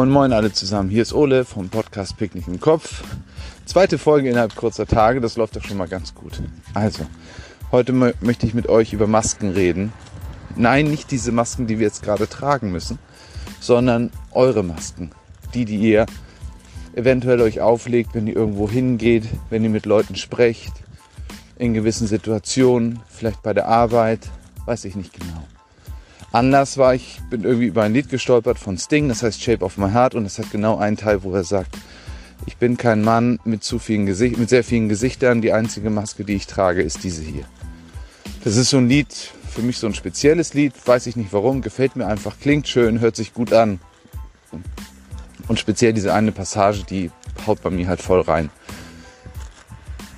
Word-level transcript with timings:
Moin 0.00 0.08
Moin 0.08 0.32
alle 0.32 0.50
zusammen, 0.50 0.88
hier 0.88 1.02
ist 1.02 1.12
Ole 1.12 1.44
vom 1.44 1.68
Podcast 1.68 2.16
Picknick 2.16 2.48
im 2.48 2.58
Kopf. 2.58 3.04
Zweite 3.66 3.98
Folge 3.98 4.30
innerhalb 4.30 4.56
kurzer 4.56 4.86
Tage, 4.86 5.20
das 5.20 5.36
läuft 5.36 5.56
doch 5.56 5.62
schon 5.62 5.76
mal 5.76 5.88
ganz 5.88 6.14
gut. 6.14 6.40
Also, 6.72 7.04
heute 7.70 7.92
möchte 7.92 8.46
ich 8.46 8.54
mit 8.54 8.66
euch 8.66 8.94
über 8.94 9.06
Masken 9.06 9.50
reden. 9.50 9.92
Nein, 10.56 10.86
nicht 10.86 11.10
diese 11.10 11.32
Masken, 11.32 11.66
die 11.66 11.78
wir 11.78 11.86
jetzt 11.86 12.02
gerade 12.02 12.26
tragen 12.30 12.72
müssen, 12.72 12.98
sondern 13.60 14.10
eure 14.30 14.62
Masken. 14.62 15.10
Die, 15.52 15.66
die 15.66 15.76
ihr 15.76 16.06
eventuell 16.94 17.42
euch 17.42 17.60
auflegt, 17.60 18.14
wenn 18.14 18.26
ihr 18.26 18.36
irgendwo 18.36 18.70
hingeht, 18.70 19.28
wenn 19.50 19.64
ihr 19.64 19.68
mit 19.68 19.84
Leuten 19.84 20.16
sprecht, 20.16 20.72
in 21.58 21.74
gewissen 21.74 22.06
Situationen, 22.06 23.00
vielleicht 23.10 23.42
bei 23.42 23.52
der 23.52 23.68
Arbeit, 23.68 24.30
weiß 24.64 24.86
ich 24.86 24.96
nicht 24.96 25.12
genau. 25.12 25.44
Anders 26.32 26.78
war 26.78 26.94
ich, 26.94 27.20
bin 27.28 27.42
irgendwie 27.42 27.66
über 27.66 27.82
ein 27.82 27.92
Lied 27.92 28.08
gestolpert 28.08 28.58
von 28.58 28.78
Sting, 28.78 29.08
das 29.08 29.22
heißt 29.22 29.42
Shape 29.42 29.64
of 29.64 29.78
My 29.78 29.90
Heart 29.90 30.14
und 30.14 30.24
das 30.24 30.38
hat 30.38 30.50
genau 30.52 30.78
einen 30.78 30.96
Teil, 30.96 31.24
wo 31.24 31.34
er 31.34 31.42
sagt, 31.42 31.76
ich 32.46 32.56
bin 32.56 32.76
kein 32.76 33.02
Mann 33.02 33.40
mit 33.44 33.64
zu 33.64 33.78
vielen 33.80 34.06
Gesicht, 34.06 34.38
mit 34.38 34.48
sehr 34.48 34.62
vielen 34.62 34.88
Gesichtern, 34.88 35.42
die 35.42 35.52
einzige 35.52 35.90
Maske, 35.90 36.24
die 36.24 36.34
ich 36.34 36.46
trage, 36.46 36.82
ist 36.82 37.02
diese 37.02 37.22
hier. 37.22 37.44
Das 38.44 38.56
ist 38.56 38.70
so 38.70 38.78
ein 38.78 38.88
Lied, 38.88 39.12
für 39.50 39.62
mich 39.62 39.78
so 39.78 39.88
ein 39.88 39.94
spezielles 39.94 40.54
Lied, 40.54 40.72
weiß 40.86 41.08
ich 41.08 41.16
nicht 41.16 41.32
warum, 41.32 41.62
gefällt 41.62 41.96
mir 41.96 42.06
einfach, 42.06 42.36
klingt 42.40 42.68
schön, 42.68 43.00
hört 43.00 43.16
sich 43.16 43.34
gut 43.34 43.52
an. 43.52 43.80
Und 45.48 45.58
speziell 45.58 45.92
diese 45.92 46.14
eine 46.14 46.30
Passage, 46.30 46.84
die 46.88 47.10
haut 47.44 47.60
bei 47.60 47.70
mir 47.70 47.88
halt 47.88 48.00
voll 48.00 48.20
rein. 48.20 48.50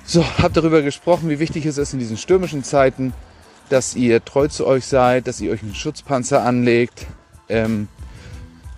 So, 0.05 0.23
hab 0.37 0.53
darüber 0.53 0.83
gesprochen, 0.83 1.29
wie 1.29 1.39
wichtig 1.39 1.65
es 1.65 1.79
ist 1.79 1.93
in 1.93 1.99
diesen 1.99 2.17
stürmischen 2.17 2.63
Zeiten, 2.63 3.13
dass 3.73 3.95
ihr 3.95 4.23
treu 4.23 4.47
zu 4.47 4.67
euch 4.67 4.85
seid, 4.85 5.25
dass 5.25 5.41
ihr 5.41 5.51
euch 5.51 5.63
einen 5.63 5.73
Schutzpanzer 5.73 6.43
anlegt. 6.43 7.07
Ähm, 7.49 7.87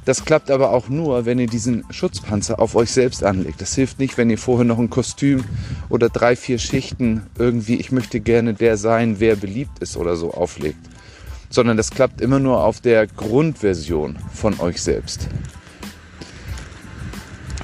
das 0.06 0.24
klappt 0.24 0.50
aber 0.50 0.72
auch 0.72 0.88
nur, 0.88 1.26
wenn 1.26 1.38
ihr 1.38 1.48
diesen 1.48 1.84
Schutzpanzer 1.90 2.60
auf 2.60 2.76
euch 2.76 2.92
selbst 2.92 3.22
anlegt. 3.22 3.60
Das 3.60 3.76
hilft 3.76 4.00
nicht, 4.00 4.18
wenn 4.18 4.30
ihr 4.30 4.38
vorher 4.38 4.64
noch 4.64 4.80
ein 4.80 4.90
Kostüm 4.90 5.44
oder 5.90 6.08
drei, 6.08 6.38
vier 6.38 6.60
Schichten 6.60 7.24
irgendwie, 7.38 7.76
ich 7.76 7.92
möchte 7.92 8.22
gerne 8.22 8.54
der 8.54 8.78
sein, 8.78 9.20
wer 9.20 9.36
beliebt 9.36 9.80
ist 9.80 9.98
oder 9.98 10.16
so 10.16 10.34
auflegt. 10.34 10.80
Sondern 11.50 11.76
das 11.76 11.92
klappt 11.92 12.22
immer 12.22 12.40
nur 12.40 12.64
auf 12.64 12.80
der 12.80 13.06
Grundversion 13.06 14.18
von 14.34 14.62
euch 14.62 14.82
selbst. 14.82 15.28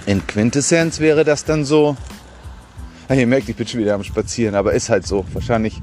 In 0.06 0.28
Quintessenz 0.28 1.00
wäre 1.00 1.24
das 1.24 1.46
dann 1.46 1.64
so, 1.64 1.96
ja, 3.08 3.16
ihr 3.16 3.28
merkt, 3.28 3.48
ich 3.48 3.56
bin 3.56 3.68
schon 3.68 3.80
wieder 3.80 3.96
am 3.96 4.04
Spazieren, 4.04 4.56
aber 4.56 4.74
ist 4.74 4.90
halt 4.90 5.08
so. 5.08 5.26
Wahrscheinlich 5.32 5.82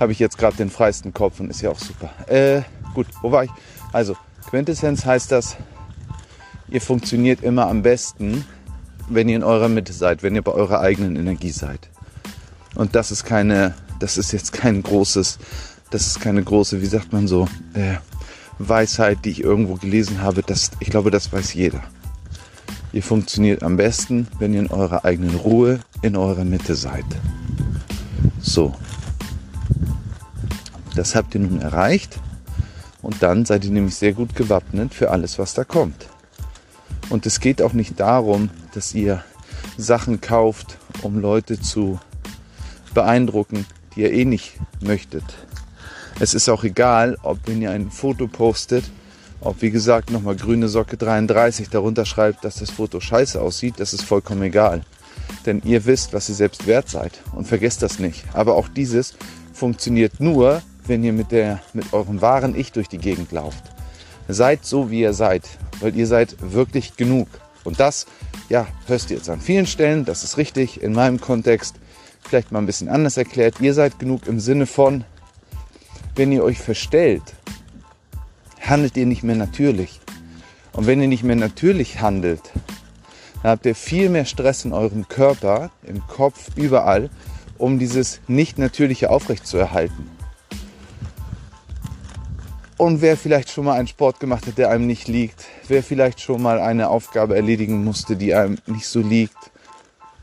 habe 0.00 0.12
ich 0.12 0.18
jetzt 0.18 0.38
gerade 0.38 0.56
den 0.56 0.70
freisten 0.70 1.12
Kopf 1.12 1.38
und 1.38 1.50
ist 1.50 1.60
ja 1.60 1.70
auch 1.70 1.78
super. 1.78 2.10
Äh, 2.26 2.62
gut, 2.94 3.06
wo 3.20 3.30
war 3.30 3.44
ich? 3.44 3.50
Also, 3.92 4.16
Quintessenz 4.48 5.04
heißt 5.04 5.30
das, 5.30 5.56
ihr 6.68 6.80
funktioniert 6.80 7.42
immer 7.42 7.68
am 7.68 7.82
besten, 7.82 8.44
wenn 9.08 9.28
ihr 9.28 9.36
in 9.36 9.44
eurer 9.44 9.68
Mitte 9.68 9.92
seid, 9.92 10.22
wenn 10.22 10.34
ihr 10.34 10.42
bei 10.42 10.52
eurer 10.52 10.80
eigenen 10.80 11.16
Energie 11.16 11.50
seid. 11.50 11.90
Und 12.74 12.94
das 12.94 13.10
ist 13.10 13.24
keine, 13.24 13.74
das 13.98 14.16
ist 14.16 14.32
jetzt 14.32 14.52
kein 14.52 14.82
großes, 14.82 15.38
das 15.90 16.06
ist 16.06 16.20
keine 16.20 16.42
große, 16.42 16.80
wie 16.80 16.86
sagt 16.86 17.12
man 17.12 17.28
so, 17.28 17.46
äh, 17.74 17.96
Weisheit, 18.58 19.24
die 19.24 19.30
ich 19.30 19.42
irgendwo 19.42 19.74
gelesen 19.74 20.22
habe. 20.22 20.42
Das, 20.42 20.70
ich 20.80 20.90
glaube, 20.90 21.10
das 21.10 21.32
weiß 21.32 21.54
jeder. 21.54 21.82
Ihr 22.92 23.02
funktioniert 23.02 23.62
am 23.62 23.76
besten, 23.76 24.28
wenn 24.38 24.54
ihr 24.54 24.60
in 24.60 24.70
eurer 24.70 25.04
eigenen 25.04 25.34
Ruhe, 25.36 25.80
in 26.02 26.16
eurer 26.16 26.44
Mitte 26.44 26.74
seid. 26.74 27.04
So, 28.40 28.74
das 30.94 31.14
habt 31.14 31.34
ihr 31.34 31.40
nun 31.40 31.60
erreicht 31.60 32.18
und 33.02 33.22
dann 33.22 33.44
seid 33.44 33.64
ihr 33.64 33.70
nämlich 33.70 33.94
sehr 33.94 34.12
gut 34.12 34.34
gewappnet 34.34 34.94
für 34.94 35.10
alles, 35.10 35.38
was 35.38 35.54
da 35.54 35.64
kommt. 35.64 36.08
Und 37.08 37.26
es 37.26 37.40
geht 37.40 37.62
auch 37.62 37.72
nicht 37.72 37.98
darum, 37.98 38.50
dass 38.74 38.94
ihr 38.94 39.24
Sachen 39.76 40.20
kauft, 40.20 40.78
um 41.02 41.18
Leute 41.18 41.60
zu 41.60 41.98
beeindrucken, 42.94 43.66
die 43.94 44.02
ihr 44.02 44.12
eh 44.12 44.24
nicht 44.24 44.54
möchtet. 44.80 45.24
Es 46.20 46.34
ist 46.34 46.48
auch 46.48 46.64
egal, 46.64 47.16
ob 47.22 47.38
wenn 47.46 47.62
ihr 47.62 47.70
ein 47.70 47.90
Foto 47.90 48.26
postet, 48.26 48.84
ob 49.40 49.62
wie 49.62 49.70
gesagt 49.70 50.10
nochmal 50.10 50.36
grüne 50.36 50.68
Socke 50.68 50.96
33 50.96 51.70
darunter 51.70 52.04
schreibt, 52.04 52.44
dass 52.44 52.56
das 52.56 52.70
Foto 52.70 53.00
scheiße 53.00 53.40
aussieht, 53.40 53.74
das 53.78 53.94
ist 53.94 54.04
vollkommen 54.04 54.42
egal. 54.42 54.82
Denn 55.46 55.62
ihr 55.64 55.86
wisst, 55.86 56.12
was 56.12 56.28
ihr 56.28 56.34
selbst 56.34 56.66
wert 56.66 56.88
seid 56.88 57.20
und 57.32 57.48
vergesst 57.48 57.82
das 57.82 57.98
nicht. 57.98 58.24
Aber 58.34 58.54
auch 58.56 58.68
dieses 58.68 59.14
funktioniert 59.54 60.20
nur, 60.20 60.62
wenn 60.90 61.04
ihr 61.04 61.12
mit, 61.12 61.30
der, 61.30 61.62
mit 61.72 61.92
eurem 61.92 62.20
wahren 62.20 62.58
Ich 62.58 62.72
durch 62.72 62.88
die 62.88 62.98
Gegend 62.98 63.30
lauft. 63.30 63.62
Seid 64.26 64.64
so, 64.64 64.90
wie 64.90 65.02
ihr 65.02 65.12
seid, 65.12 65.44
weil 65.78 65.96
ihr 65.96 66.08
seid 66.08 66.34
wirklich 66.40 66.96
genug. 66.96 67.28
Und 67.62 67.78
das, 67.78 68.06
ja, 68.48 68.66
hörst 68.86 69.08
du 69.08 69.14
jetzt 69.14 69.30
an 69.30 69.40
vielen 69.40 69.66
Stellen, 69.66 70.04
das 70.04 70.24
ist 70.24 70.36
richtig, 70.36 70.82
in 70.82 70.92
meinem 70.92 71.20
Kontext 71.20 71.76
vielleicht 72.22 72.50
mal 72.50 72.58
ein 72.58 72.66
bisschen 72.66 72.88
anders 72.88 73.16
erklärt. 73.16 73.60
Ihr 73.60 73.72
seid 73.72 74.00
genug 74.00 74.26
im 74.26 74.40
Sinne 74.40 74.66
von, 74.66 75.04
wenn 76.16 76.32
ihr 76.32 76.42
euch 76.42 76.58
verstellt, 76.58 77.22
handelt 78.60 78.96
ihr 78.96 79.06
nicht 79.06 79.22
mehr 79.22 79.36
natürlich. 79.36 80.00
Und 80.72 80.88
wenn 80.88 81.00
ihr 81.00 81.08
nicht 81.08 81.22
mehr 81.22 81.36
natürlich 81.36 82.00
handelt, 82.00 82.42
dann 83.42 83.52
habt 83.52 83.64
ihr 83.64 83.76
viel 83.76 84.08
mehr 84.08 84.24
Stress 84.24 84.64
in 84.64 84.72
eurem 84.72 85.06
Körper, 85.06 85.70
im 85.84 86.04
Kopf, 86.08 86.48
überall, 86.56 87.10
um 87.58 87.78
dieses 87.78 88.20
Nicht-Natürliche 88.26 89.10
aufrechtzuerhalten. 89.10 90.19
Und 92.80 93.02
wer 93.02 93.18
vielleicht 93.18 93.50
schon 93.50 93.66
mal 93.66 93.74
einen 93.74 93.88
Sport 93.88 94.20
gemacht 94.20 94.46
hat, 94.46 94.56
der 94.56 94.70
einem 94.70 94.86
nicht 94.86 95.06
liegt, 95.06 95.44
wer 95.68 95.82
vielleicht 95.82 96.18
schon 96.18 96.40
mal 96.40 96.58
eine 96.58 96.88
Aufgabe 96.88 97.36
erledigen 97.36 97.84
musste, 97.84 98.16
die 98.16 98.34
einem 98.34 98.56
nicht 98.64 98.86
so 98.86 99.00
liegt, 99.00 99.36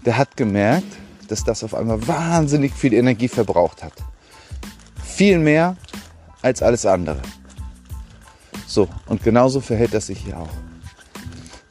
der 0.03 0.17
hat 0.17 0.35
gemerkt, 0.35 0.91
dass 1.27 1.43
das 1.43 1.63
auf 1.63 1.75
einmal 1.75 2.07
wahnsinnig 2.07 2.73
viel 2.73 2.95
Energie 2.95 3.27
verbraucht 3.27 3.83
hat. 3.83 3.93
Viel 5.03 5.37
mehr 5.37 5.77
als 6.41 6.63
alles 6.63 6.87
andere. 6.87 7.21
So, 8.65 8.87
und 9.05 9.23
genauso 9.23 9.61
verhält 9.61 9.93
das 9.93 10.07
sich 10.07 10.17
hier 10.17 10.39
auch. 10.39 10.49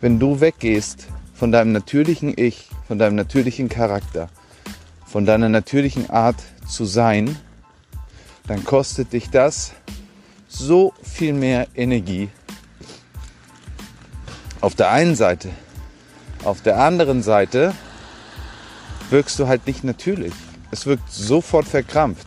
Wenn 0.01 0.21
du 0.21 0.39
weggehst 0.39 1.09
von 1.35 1.51
deinem 1.51 1.73
natürlichen 1.73 2.33
Ich, 2.37 2.71
von 2.87 2.97
deinem 2.97 3.17
natürlichen 3.17 3.69
Charakter, 3.69 4.29
von 5.05 5.27
deiner 5.27 5.49
natürlichen 5.49 6.11
Art 6.11 6.41
zu 6.69 6.85
sein, 6.85 7.37
dann 8.47 8.63
kostet 8.63 9.13
dich 9.13 9.31
das 9.31 9.73
so 10.59 10.95
viel 11.03 11.33
mehr 11.33 11.69
Energie. 11.75 12.29
Auf 14.61 14.75
der 14.75 14.91
einen 14.91 15.15
Seite. 15.15 15.51
Auf 16.45 16.63
der 16.63 16.81
anderen 16.81 17.23
Seite 17.23 17.75
wirkst 19.11 19.39
du 19.39 19.49
halt 19.49 19.67
nicht 19.67 19.85
natürlich. 19.85 20.33
Es 20.71 20.87
wirkt 20.87 21.13
sofort 21.13 21.67
verkrampft. 21.67 22.27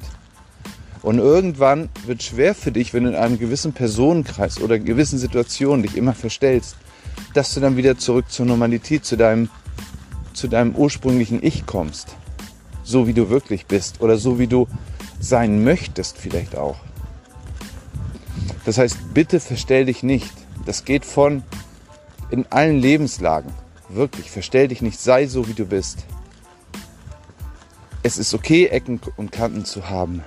Und 1.02 1.18
irgendwann 1.18 1.90
wird 2.06 2.22
schwer 2.22 2.54
für 2.54 2.72
dich, 2.72 2.94
wenn 2.94 3.06
du 3.06 3.10
in 3.10 3.16
einem 3.16 3.40
gewissen 3.40 3.74
Personenkreis 3.74 4.60
oder 4.62 4.78
gewissen 4.78 5.18
Situationen 5.18 5.84
dich 5.84 5.96
immer 5.96 6.14
verstellst, 6.14 6.76
dass 7.34 7.54
du 7.54 7.62
dann 7.62 7.78
wieder 7.78 7.98
zurück 7.98 8.30
zur 8.30 8.46
Normalität, 8.46 9.06
zu 9.06 9.16
deinem, 9.16 9.50
zu 10.34 10.48
deinem 10.48 10.76
ursprünglichen 10.76 11.44
Ich 11.44 11.66
kommst. 11.66 12.16
So 12.84 13.08
wie 13.08 13.14
du 13.14 13.30
wirklich 13.30 13.66
bist 13.66 14.02
oder 14.02 14.18
so 14.18 14.40
wie 14.40 14.48
du 14.48 14.68
sein 15.20 15.64
möchtest 15.64 16.18
vielleicht 16.18 16.58
auch. 16.58 16.78
Das 18.70 18.78
heißt, 18.78 19.16
bitte 19.16 19.40
verstell 19.40 19.86
dich 19.86 20.04
nicht. 20.04 20.32
Das 20.64 20.86
geht 20.86 21.04
von 21.04 21.42
in 22.30 22.46
allen 22.52 22.78
Lebenslagen. 22.78 23.52
Wirklich, 23.90 24.30
verstell 24.30 24.68
dich 24.68 24.84
nicht, 24.84 25.00
sei 25.00 25.26
so 25.26 25.48
wie 25.48 25.56
du 25.56 25.66
bist. 25.66 26.06
Es 28.04 28.20
ist 28.20 28.36
okay, 28.36 28.68
Ecken 28.68 29.02
und 29.18 29.32
Kanten 29.32 29.66
zu 29.66 29.90
haben. 29.90 30.24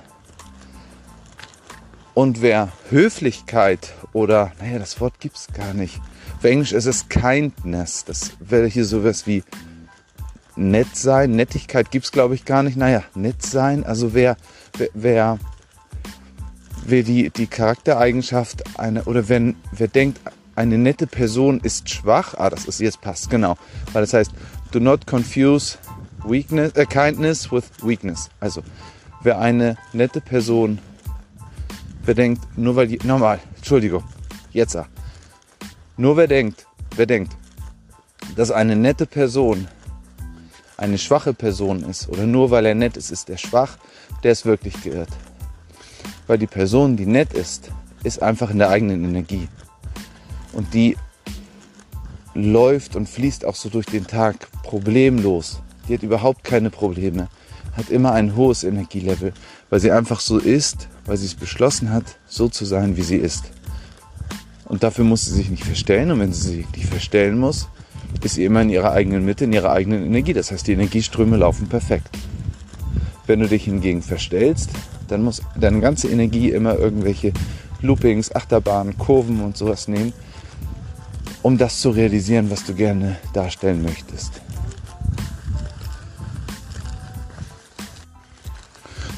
Und 2.13 2.41
wer 2.41 2.73
Höflichkeit 2.89 3.93
oder, 4.11 4.51
naja, 4.59 4.77
das 4.77 4.99
Wort 4.99 5.21
gibt 5.21 5.37
es 5.37 5.47
gar 5.47 5.73
nicht. 5.73 6.01
Auf 6.37 6.43
Englisch 6.43 6.73
ist 6.73 6.85
es 6.85 7.07
Kindness. 7.07 8.03
Das 8.03 8.33
wäre 8.41 8.67
hier 8.67 8.83
sowas 8.83 9.25
wie 9.25 9.45
nett 10.57 10.97
sein. 10.97 11.31
Nettigkeit 11.37 11.91
gibt 11.91 12.03
es, 12.03 12.11
glaube 12.11 12.35
ich, 12.35 12.43
gar 12.43 12.61
nicht. 12.61 12.75
Naja, 12.75 13.03
nett 13.15 13.41
sein. 13.41 13.85
Also 13.85 14.13
wer, 14.13 14.35
wer, 14.77 14.89
wer 14.93 15.39
wer 16.85 17.03
die, 17.03 17.29
die 17.29 17.47
Charaktereigenschaft 17.47 18.63
eine, 18.77 19.03
oder 19.05 19.29
wenn, 19.29 19.55
wer 19.71 19.87
denkt, 19.87 20.19
eine 20.55 20.77
nette 20.77 21.07
Person 21.07 21.59
ist 21.61 21.89
schwach, 21.89 22.35
ah, 22.37 22.49
das 22.49 22.65
ist 22.65 22.79
jetzt 22.79 23.01
passt, 23.01 23.29
genau, 23.29 23.57
weil 23.91 24.03
das 24.03 24.13
heißt, 24.13 24.31
do 24.71 24.79
not 24.79 25.07
confuse 25.07 25.77
weakness, 26.25 26.71
äh, 26.73 26.85
kindness 26.85 27.51
with 27.51 27.65
weakness. 27.81 28.29
Also, 28.39 28.61
wer 29.23 29.39
eine 29.39 29.77
nette 29.93 30.21
Person 30.21 30.79
bedenkt, 32.05 32.41
nur 32.57 32.75
weil, 32.75 32.97
nochmal, 33.03 33.39
Entschuldigung, 33.55 34.03
jetzt, 34.51 34.75
ah, 34.75 34.87
nur 35.97 36.17
wer 36.17 36.27
denkt, 36.27 36.67
wer 36.95 37.05
denkt, 37.05 37.35
dass 38.35 38.51
eine 38.51 38.75
nette 38.75 39.05
Person 39.05 39.67
eine 40.77 40.97
schwache 40.97 41.33
Person 41.33 41.83
ist 41.83 42.09
oder 42.09 42.25
nur 42.25 42.51
weil 42.51 42.65
er 42.65 42.75
nett 42.75 42.97
ist, 42.97 43.11
ist 43.11 43.29
er 43.29 43.37
schwach, 43.37 43.77
der 44.23 44.31
ist 44.31 44.45
wirklich 44.45 44.81
geirrt. 44.81 45.09
Weil 46.27 46.37
die 46.37 46.47
Person, 46.47 46.95
die 46.95 47.05
nett 47.05 47.33
ist, 47.33 47.71
ist 48.03 48.21
einfach 48.21 48.49
in 48.49 48.59
der 48.59 48.69
eigenen 48.69 49.03
Energie. 49.03 49.47
Und 50.53 50.73
die 50.73 50.97
läuft 52.33 52.95
und 52.95 53.09
fließt 53.09 53.45
auch 53.45 53.55
so 53.55 53.69
durch 53.69 53.85
den 53.85 54.07
Tag 54.07 54.47
problemlos. 54.63 55.61
Die 55.87 55.93
hat 55.93 56.03
überhaupt 56.03 56.43
keine 56.43 56.69
Probleme, 56.69 57.27
hat 57.75 57.89
immer 57.89 58.13
ein 58.13 58.35
hohes 58.35 58.63
Energielevel, 58.63 59.33
weil 59.69 59.79
sie 59.79 59.91
einfach 59.91 60.19
so 60.19 60.37
ist, 60.37 60.87
weil 61.05 61.17
sie 61.17 61.25
es 61.25 61.35
beschlossen 61.35 61.91
hat, 61.91 62.17
so 62.27 62.47
zu 62.47 62.65
sein, 62.65 62.95
wie 62.97 63.01
sie 63.01 63.17
ist. 63.17 63.45
Und 64.65 64.83
dafür 64.83 65.03
muss 65.03 65.25
sie 65.25 65.33
sich 65.33 65.49
nicht 65.49 65.65
verstellen. 65.65 66.11
Und 66.11 66.19
wenn 66.19 66.33
sie 66.33 66.55
sich 66.55 66.71
nicht 66.71 66.87
verstellen 66.87 67.37
muss, 67.37 67.67
ist 68.23 68.35
sie 68.35 68.45
immer 68.45 68.61
in 68.61 68.69
ihrer 68.69 68.91
eigenen 68.91 69.25
Mitte, 69.25 69.43
in 69.43 69.53
ihrer 69.53 69.71
eigenen 69.71 70.05
Energie. 70.05 70.33
Das 70.33 70.51
heißt, 70.51 70.67
die 70.67 70.73
Energieströme 70.73 71.37
laufen 71.37 71.67
perfekt. 71.67 72.09
Wenn 73.27 73.39
du 73.39 73.47
dich 73.47 73.65
hingegen 73.65 74.01
verstellst, 74.01 74.71
dann 75.07 75.23
muss 75.23 75.41
deine 75.55 75.79
ganze 75.79 76.09
Energie 76.09 76.51
immer 76.51 76.77
irgendwelche 76.77 77.33
Loopings, 77.81 78.33
Achterbahnen, 78.33 78.97
Kurven 78.97 79.41
und 79.41 79.57
sowas 79.57 79.87
nehmen, 79.87 80.13
um 81.41 81.57
das 81.57 81.81
zu 81.81 81.89
realisieren, 81.89 82.49
was 82.49 82.63
du 82.63 82.73
gerne 82.73 83.17
darstellen 83.33 83.83
möchtest. 83.83 84.41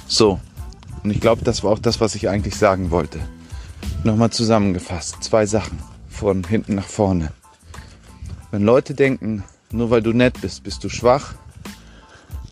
So, 0.07 0.39
und 1.03 1.11
ich 1.11 1.19
glaube, 1.19 1.43
das 1.43 1.63
war 1.63 1.71
auch 1.71 1.79
das, 1.79 1.99
was 2.01 2.15
ich 2.15 2.29
eigentlich 2.29 2.55
sagen 2.55 2.89
wollte. 2.89 3.19
Nochmal 4.03 4.31
zusammengefasst, 4.31 5.23
zwei 5.23 5.45
Sachen 5.45 5.79
von 6.09 6.43
hinten 6.43 6.75
nach 6.75 6.87
vorne. 6.87 7.31
Wenn 8.49 8.63
Leute 8.63 8.93
denken, 8.93 9.43
nur 9.71 9.89
weil 9.89 10.01
du 10.01 10.13
nett 10.13 10.39
bist, 10.41 10.63
bist 10.63 10.83
du 10.83 10.89
schwach, 10.89 11.35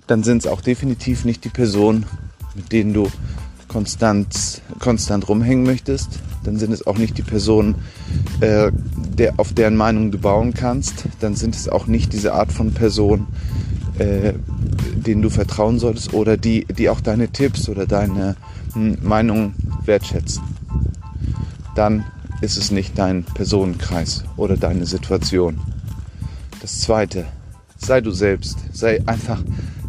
dann 0.08 0.24
sind 0.24 0.40
es 0.40 0.48
auch 0.48 0.62
definitiv 0.62 1.26
nicht 1.26 1.44
die 1.46 1.50
Personen, 1.50 2.06
mit 2.56 2.72
denen 2.72 2.94
du 2.94 3.10
konstant, 3.68 4.62
konstant 4.80 5.28
rumhängen 5.28 5.66
möchtest. 5.66 6.20
Dann 6.44 6.58
sind 6.58 6.72
es 6.72 6.86
auch 6.86 6.98
nicht 6.98 7.18
die 7.18 7.24
Personen, 7.24 7.76
äh, 8.42 8.72
der, 8.96 9.40
auf 9.40 9.54
deren 9.54 9.76
Meinung 9.76 10.12
du 10.12 10.18
bauen 10.18 10.54
kannst. 10.54 11.06
Dann 11.20 11.36
sind 11.36 11.56
es 11.56 11.70
auch 11.70 11.88
nicht 11.88 12.14
diese 12.14 12.34
Art 12.34 12.52
von 12.52 12.74
Personen, 12.74 13.28
äh, 13.98 14.34
denen 14.96 15.22
du 15.22 15.30
vertrauen 15.30 15.80
solltest 15.80 16.14
oder 16.14 16.38
die, 16.38 16.66
die 16.66 16.90
auch 16.90 17.02
deine 17.02 17.30
Tipps 17.30 17.70
oder 17.70 17.88
deine 17.88 18.36
hm, 18.74 18.98
Meinung 19.02 19.56
wertschätzen. 19.86 20.44
Dann 21.76 22.06
ist 22.42 22.58
es 22.58 22.72
nicht 22.72 22.98
dein 22.98 23.24
Personenkreis 23.24 24.24
oder 24.38 24.58
deine 24.58 24.86
Situation. 24.86 25.60
Das 26.62 26.82
zweite, 26.82 27.26
sei 27.78 28.02
du 28.02 28.12
selbst. 28.12 28.58
Sei 28.74 29.02
einfach 29.06 29.42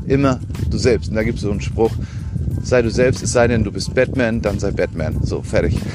immer 0.06 0.40
du 0.70 0.78
selbst. 0.78 1.08
Und 1.08 1.16
da 1.16 1.22
gibt 1.22 1.36
es 1.36 1.42
so 1.42 1.50
einen 1.50 1.60
Spruch, 1.60 1.92
sei 2.64 2.82
du 2.82 2.90
selbst, 2.90 3.22
es 3.22 3.32
sei 3.32 3.46
denn, 3.46 3.62
du 3.62 3.70
bist 3.70 3.94
Batman, 3.94 4.42
dann 4.42 4.58
sei 4.58 4.70
Batman. 4.70 5.22
So, 5.22 5.42
fertig. 5.42 5.78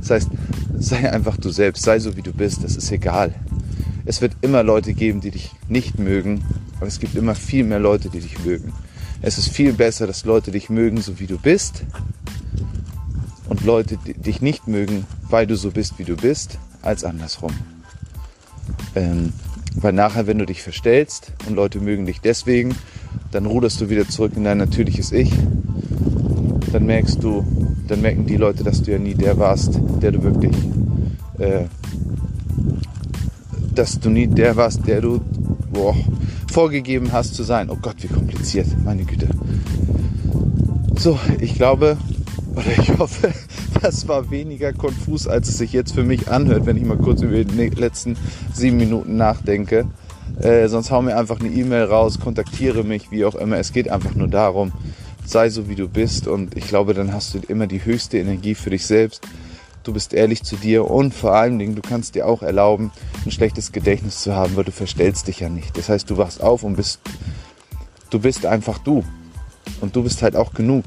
Das 0.00 0.10
heißt, 0.10 0.30
sei 0.78 1.12
einfach 1.12 1.36
du 1.36 1.50
selbst, 1.50 1.84
sei 1.84 1.98
so 2.00 2.16
wie 2.16 2.22
du 2.22 2.32
bist, 2.32 2.64
das 2.64 2.74
ist 2.74 2.90
egal. 2.90 3.34
Es 4.06 4.22
wird 4.22 4.32
immer 4.40 4.62
Leute 4.62 4.94
geben, 4.94 5.20
die 5.20 5.30
dich 5.30 5.52
nicht 5.68 5.98
mögen, 5.98 6.42
aber 6.78 6.86
es 6.86 6.98
gibt 6.98 7.14
immer 7.14 7.34
viel 7.34 7.64
mehr 7.64 7.78
Leute, 7.78 8.08
die 8.08 8.20
dich 8.20 8.42
mögen. 8.44 8.72
Es 9.20 9.36
ist 9.36 9.50
viel 9.50 9.74
besser, 9.74 10.06
dass 10.06 10.24
Leute 10.24 10.50
dich 10.50 10.70
mögen, 10.70 11.00
so 11.00 11.20
wie 11.20 11.26
du 11.26 11.38
bist, 11.38 11.84
und 13.50 13.64
Leute 13.64 13.98
die 13.98 14.14
dich 14.14 14.40
nicht 14.40 14.68
mögen, 14.68 15.06
weil 15.28 15.46
du 15.46 15.54
so 15.54 15.70
bist, 15.70 15.98
wie 15.98 16.04
du 16.04 16.16
bist, 16.16 16.58
als 16.82 17.04
andersrum. 17.04 17.52
Ähm, 18.94 19.32
weil 19.74 19.92
nachher, 19.92 20.26
wenn 20.26 20.38
du 20.38 20.46
dich 20.46 20.62
verstellst 20.62 21.32
und 21.46 21.54
Leute 21.54 21.80
mögen 21.80 22.06
dich 22.06 22.20
deswegen, 22.20 22.74
dann 23.30 23.46
ruderst 23.46 23.80
du 23.80 23.90
wieder 23.90 24.08
zurück 24.08 24.32
in 24.36 24.44
dein 24.44 24.58
natürliches 24.58 25.12
Ich. 25.12 25.32
Dann 26.72 26.86
merkst 26.86 27.22
du, 27.22 27.44
dann 27.88 28.00
merken 28.00 28.26
die 28.26 28.36
Leute, 28.36 28.62
dass 28.62 28.82
du 28.82 28.92
ja 28.92 28.98
nie 28.98 29.14
der 29.14 29.38
warst, 29.38 29.80
der 30.00 30.12
du 30.12 30.22
wirklich, 30.22 30.56
äh, 31.38 31.64
dass 33.74 33.98
du 33.98 34.10
nie 34.10 34.26
der 34.26 34.56
warst, 34.56 34.86
der 34.86 35.00
du 35.00 35.20
boah, 35.72 35.96
vorgegeben 36.50 37.12
hast 37.12 37.34
zu 37.34 37.42
sein. 37.42 37.70
Oh 37.70 37.78
Gott, 37.80 37.96
wie 38.00 38.08
kompliziert, 38.08 38.66
meine 38.84 39.04
Güte. 39.04 39.28
So, 40.96 41.18
ich 41.40 41.54
glaube, 41.54 41.96
oder 42.54 42.78
ich 42.78 42.98
hoffe, 42.98 43.32
das 43.82 44.06
war 44.08 44.30
weniger 44.30 44.72
konfus, 44.72 45.26
als 45.26 45.48
es 45.48 45.58
sich 45.58 45.72
jetzt 45.72 45.94
für 45.94 46.04
mich 46.04 46.28
anhört, 46.28 46.66
wenn 46.66 46.76
ich 46.76 46.84
mal 46.84 46.98
kurz 46.98 47.22
über 47.22 47.42
die 47.42 47.68
letzten 47.68 48.16
sieben 48.52 48.76
Minuten 48.76 49.16
nachdenke. 49.16 49.86
Äh, 50.40 50.68
sonst 50.68 50.90
hau 50.90 51.02
mir 51.02 51.16
einfach 51.16 51.40
eine 51.40 51.48
E-Mail 51.48 51.84
raus, 51.84 52.20
kontaktiere 52.20 52.84
mich, 52.84 53.10
wie 53.10 53.24
auch 53.24 53.34
immer. 53.34 53.58
Es 53.58 53.72
geht 53.72 53.90
einfach 53.90 54.14
nur 54.14 54.28
darum, 54.28 54.72
sei 55.24 55.50
so 55.50 55.68
wie 55.68 55.74
du 55.74 55.88
bist 55.88 56.26
und 56.26 56.56
ich 56.56 56.66
glaube, 56.66 56.94
dann 56.94 57.12
hast 57.12 57.34
du 57.34 57.38
immer 57.48 57.66
die 57.66 57.84
höchste 57.84 58.18
Energie 58.18 58.54
für 58.54 58.70
dich 58.70 58.86
selbst. 58.86 59.26
Du 59.82 59.92
bist 59.92 60.12
ehrlich 60.12 60.42
zu 60.42 60.56
dir 60.56 60.90
und 60.90 61.14
vor 61.14 61.34
allen 61.34 61.58
Dingen, 61.58 61.74
du 61.74 61.82
kannst 61.82 62.14
dir 62.14 62.26
auch 62.26 62.42
erlauben, 62.42 62.92
ein 63.24 63.30
schlechtes 63.30 63.72
Gedächtnis 63.72 64.20
zu 64.20 64.34
haben, 64.34 64.56
weil 64.56 64.64
du 64.64 64.72
verstellst 64.72 65.28
dich 65.28 65.40
ja 65.40 65.48
nicht. 65.48 65.76
Das 65.76 65.88
heißt, 65.88 66.10
du 66.10 66.16
wachst 66.16 66.42
auf 66.42 66.62
und 66.64 66.76
bist, 66.76 67.00
du 68.10 68.18
bist 68.18 68.44
einfach 68.44 68.78
du. 68.78 69.04
Und 69.80 69.96
du 69.96 70.02
bist 70.02 70.22
halt 70.22 70.36
auch 70.36 70.52
genug. 70.52 70.84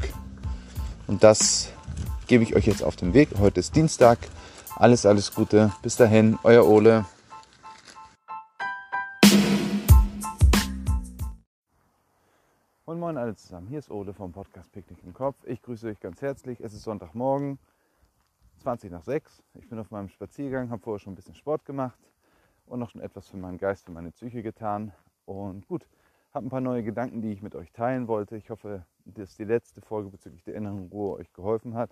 Und 1.08 1.24
das 1.24 1.70
gebe 2.28 2.44
ich 2.44 2.56
euch 2.56 2.66
jetzt 2.66 2.84
auf 2.84 2.96
den 2.96 3.14
Weg. 3.14 3.30
Heute 3.40 3.60
ist 3.60 3.76
Dienstag. 3.76 4.20
Alles, 4.76 5.06
alles 5.06 5.34
Gute. 5.34 5.72
Bis 5.82 5.96
dahin, 5.96 6.38
euer 6.44 6.68
Ole. 6.68 7.06
Moin 12.94 13.00
Moin 13.00 13.18
alle 13.18 13.36
zusammen. 13.36 13.66
Hier 13.70 13.80
ist 13.80 13.90
Ole 13.90 14.14
vom 14.14 14.32
Podcast 14.32 14.72
Picknick 14.72 15.04
im 15.04 15.16
Kopf. 15.16 15.36
Ich 15.48 15.64
grüße 15.64 15.88
euch 15.88 16.00
ganz 16.00 16.22
herzlich. 16.22 16.60
Es 16.60 16.74
ist 16.74 16.84
Sonntagmorgen, 16.84 17.58
20 18.60 18.92
nach 18.92 19.02
6. 19.02 19.42
Ich 19.56 19.68
bin 19.68 19.80
auf 19.80 19.90
meinem 19.90 20.10
Spaziergang, 20.10 20.70
habe 20.70 20.80
vorher 20.80 21.00
schon 21.00 21.14
ein 21.14 21.16
bisschen 21.16 21.34
Sport 21.34 21.66
gemacht 21.66 21.98
und 22.68 22.80
noch 22.80 22.92
schon 22.92 23.02
etwas 23.02 23.28
für 23.28 23.38
meinen 23.38 23.58
Geist, 23.58 23.86
für 23.86 23.92
meine 23.92 24.12
Psyche 24.12 24.44
getan. 24.44 24.92
Und 25.26 25.68
gut, 25.68 25.88
habe 26.36 26.46
ein 26.46 26.50
paar 26.52 26.62
neue 26.62 26.84
Gedanken, 26.84 27.24
die 27.24 27.32
ich 27.32 27.42
mit 27.42 27.56
euch 27.56 27.72
teilen 27.72 28.08
wollte. 28.08 28.38
Ich 28.38 28.52
hoffe, 28.52 28.86
dass 29.06 29.36
die 29.38 29.46
letzte 29.46 29.82
Folge 29.82 30.10
bezüglich 30.12 30.44
der 30.44 30.54
inneren 30.54 30.90
Ruhe 30.90 31.16
euch 31.16 31.34
geholfen 31.34 31.74
hat. 31.74 31.90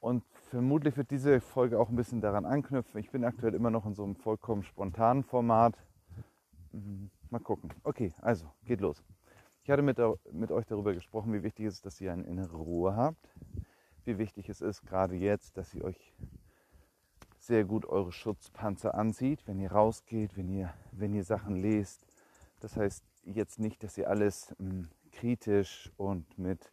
Und 0.00 0.24
vermutlich 0.50 0.96
wird 0.96 1.12
diese 1.12 1.40
Folge 1.40 1.78
auch 1.78 1.88
ein 1.88 1.94
bisschen 1.94 2.20
daran 2.20 2.46
anknüpfen. 2.46 2.98
Ich 2.98 3.12
bin 3.12 3.22
aktuell 3.22 3.54
immer 3.54 3.70
noch 3.70 3.86
in 3.86 3.94
so 3.94 4.02
einem 4.02 4.16
vollkommen 4.16 4.64
spontanen 4.64 5.22
Format. 5.22 5.78
Mhm, 6.72 7.10
mal 7.30 7.38
gucken. 7.38 7.70
Okay, 7.84 8.12
also 8.22 8.50
geht 8.64 8.80
los. 8.80 9.04
Ich 9.66 9.70
hatte 9.72 9.82
mit, 9.82 9.98
mit 10.30 10.52
euch 10.52 10.64
darüber 10.64 10.94
gesprochen, 10.94 11.32
wie 11.32 11.42
wichtig 11.42 11.66
es 11.66 11.74
ist, 11.74 11.86
dass 11.86 12.00
ihr 12.00 12.12
eine 12.12 12.22
innere 12.22 12.56
Ruhe 12.56 12.94
habt. 12.94 13.34
Wie 14.04 14.16
wichtig 14.16 14.48
es 14.48 14.60
ist, 14.60 14.86
gerade 14.86 15.16
jetzt, 15.16 15.56
dass 15.56 15.74
ihr 15.74 15.82
euch 15.82 16.14
sehr 17.40 17.64
gut 17.64 17.84
eure 17.84 18.12
Schutzpanzer 18.12 18.94
anzieht, 18.94 19.44
wenn 19.48 19.58
ihr 19.58 19.72
rausgeht, 19.72 20.36
wenn 20.36 20.48
ihr, 20.50 20.72
wenn 20.92 21.14
ihr 21.14 21.24
Sachen 21.24 21.56
lest. 21.56 22.06
Das 22.60 22.76
heißt 22.76 23.02
jetzt 23.24 23.58
nicht, 23.58 23.82
dass 23.82 23.98
ihr 23.98 24.08
alles 24.08 24.54
mh, 24.60 24.70
hm, 24.70 24.88
kritisch 25.10 25.90
und 25.96 26.38
mit 26.38 26.70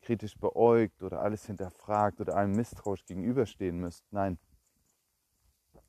kritisch 0.00 0.38
beäugt 0.38 1.02
oder 1.02 1.22
alles 1.22 1.44
hinterfragt 1.46 2.20
oder 2.20 2.36
einem 2.36 2.54
misstrauisch 2.54 3.04
gegenüberstehen 3.04 3.80
müsst. 3.80 4.04
Nein, 4.12 4.38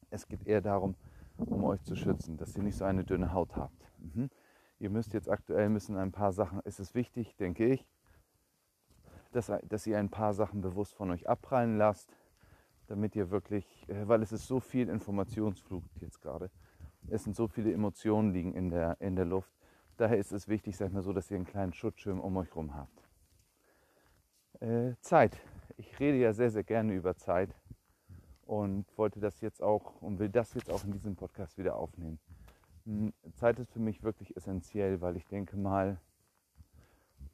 es 0.10 0.28
geht 0.28 0.48
eher 0.48 0.62
darum, 0.62 0.96
um 1.38 1.64
euch 1.64 1.84
zu 1.84 1.96
schützen, 1.96 2.38
dass 2.38 2.56
ihr 2.56 2.64
nicht 2.64 2.78
so 2.78 2.86
eine 2.86 3.04
dünne 3.04 3.34
Haut 3.34 3.56
habt. 3.56 3.92
Mhm. 4.00 4.32
Ihr 4.82 4.90
müsst 4.90 5.14
jetzt 5.14 5.30
aktuell 5.30 5.70
müssen 5.70 5.96
ein 5.96 6.12
paar 6.12 6.32
Sachen, 6.32 6.60
ist 6.62 6.80
es 6.80 6.96
wichtig, 6.96 7.36
denke 7.36 7.68
ich, 7.68 7.88
dass, 9.32 9.52
dass 9.70 9.86
ihr 9.86 10.00
ein 10.00 10.10
paar 10.10 10.34
Sachen 10.34 10.62
bewusst 10.62 10.96
von 10.96 11.12
euch 11.12 11.30
abprallen 11.30 11.78
lasst, 11.78 12.12
damit 12.88 13.16
ihr 13.16 13.30
wirklich, 13.30 13.88
äh, 13.90 14.08
weil 14.08 14.24
es 14.24 14.32
ist 14.32 14.48
so 14.48 14.60
viel 14.60 14.90
Informationsflug 14.90 15.84
jetzt 16.00 16.20
gerade, 16.20 16.50
es 17.10 17.24
sind 17.24 17.36
so 17.36 17.48
viele 17.48 17.72
Emotionen 17.72 18.34
liegen 18.34 18.56
in 18.56 18.72
der, 18.72 19.00
in 19.00 19.16
der 19.16 19.26
Luft. 19.26 19.54
Daher 19.98 20.18
ist 20.18 20.32
es 20.32 20.48
wichtig, 20.48 20.76
sag 20.76 20.88
ich 20.88 20.94
mal 20.94 21.04
so, 21.04 21.14
dass 21.14 21.30
ihr 21.30 21.38
einen 21.38 21.46
kleinen 21.46 21.74
Schutzschirm 21.74 22.20
um 22.20 22.36
euch 22.38 22.50
herum 22.50 22.74
habt. 22.74 23.08
Äh, 24.62 24.96
Zeit. 25.02 25.40
Ich 25.78 26.00
rede 26.00 26.18
ja 26.18 26.34
sehr, 26.34 26.50
sehr 26.50 26.64
gerne 26.64 26.94
über 26.94 27.16
Zeit 27.16 27.56
und 28.48 28.86
wollte 28.98 29.20
das 29.20 29.42
jetzt 29.42 29.62
auch 29.62 30.02
und 30.02 30.18
will 30.18 30.30
das 30.30 30.56
jetzt 30.56 30.72
auch 30.72 30.84
in 30.84 30.92
diesem 30.92 31.16
Podcast 31.16 31.60
wieder 31.60 31.76
aufnehmen. 31.76 32.20
Zeit 33.36 33.60
ist 33.60 33.72
für 33.72 33.80
mich 33.80 34.04
wirklich 34.04 34.36
essentiell, 34.36 35.02
weil 35.02 35.16
ich 35.18 35.28
denke 35.28 35.58
mal, 35.58 36.00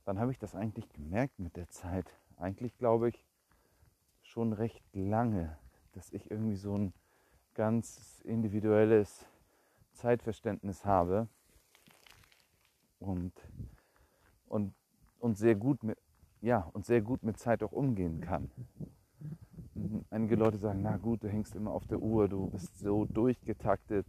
wann 0.06 0.20
habe 0.20 0.32
ich 0.32 0.40
das 0.40 0.56
eigentlich 0.56 0.90
gemerkt 0.94 1.40
mit 1.40 1.56
der 1.56 1.70
Zeit? 1.70 2.12
Eigentlich 2.38 2.78
glaube 2.78 3.10
ich 3.10 3.26
schon 4.22 4.54
recht 4.54 4.84
lange, 4.94 5.58
dass 5.94 6.12
ich 6.12 6.30
irgendwie 6.30 6.56
so 6.56 6.78
ein 6.78 6.94
ganz 7.54 8.22
individuelles 8.26 9.26
Zeitverständnis 9.94 10.86
habe 10.86 11.28
und, 13.00 13.34
und, 14.48 14.74
und 15.20 15.38
sehr 15.38 15.56
gut 15.56 15.84
mit, 15.84 15.98
ja, 16.42 16.70
und 16.74 16.86
sehr 16.86 17.02
gut 17.02 17.24
mit 17.24 17.40
Zeit 17.40 17.64
auch 17.64 17.72
umgehen 17.72 18.22
kann. 18.22 18.52
Mhm. 19.74 20.06
Einige 20.10 20.36
Leute 20.36 20.58
sagen, 20.58 20.82
na 20.82 20.98
gut, 20.98 21.24
du 21.24 21.30
hängst 21.30 21.56
immer 21.56 21.72
auf 21.72 21.88
der 21.88 22.00
Uhr, 22.00 22.28
du 22.28 22.50
bist 22.50 22.78
so 22.80 23.06
durchgetaktet. 23.06 24.06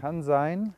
Kann 0.00 0.22
sein, 0.22 0.72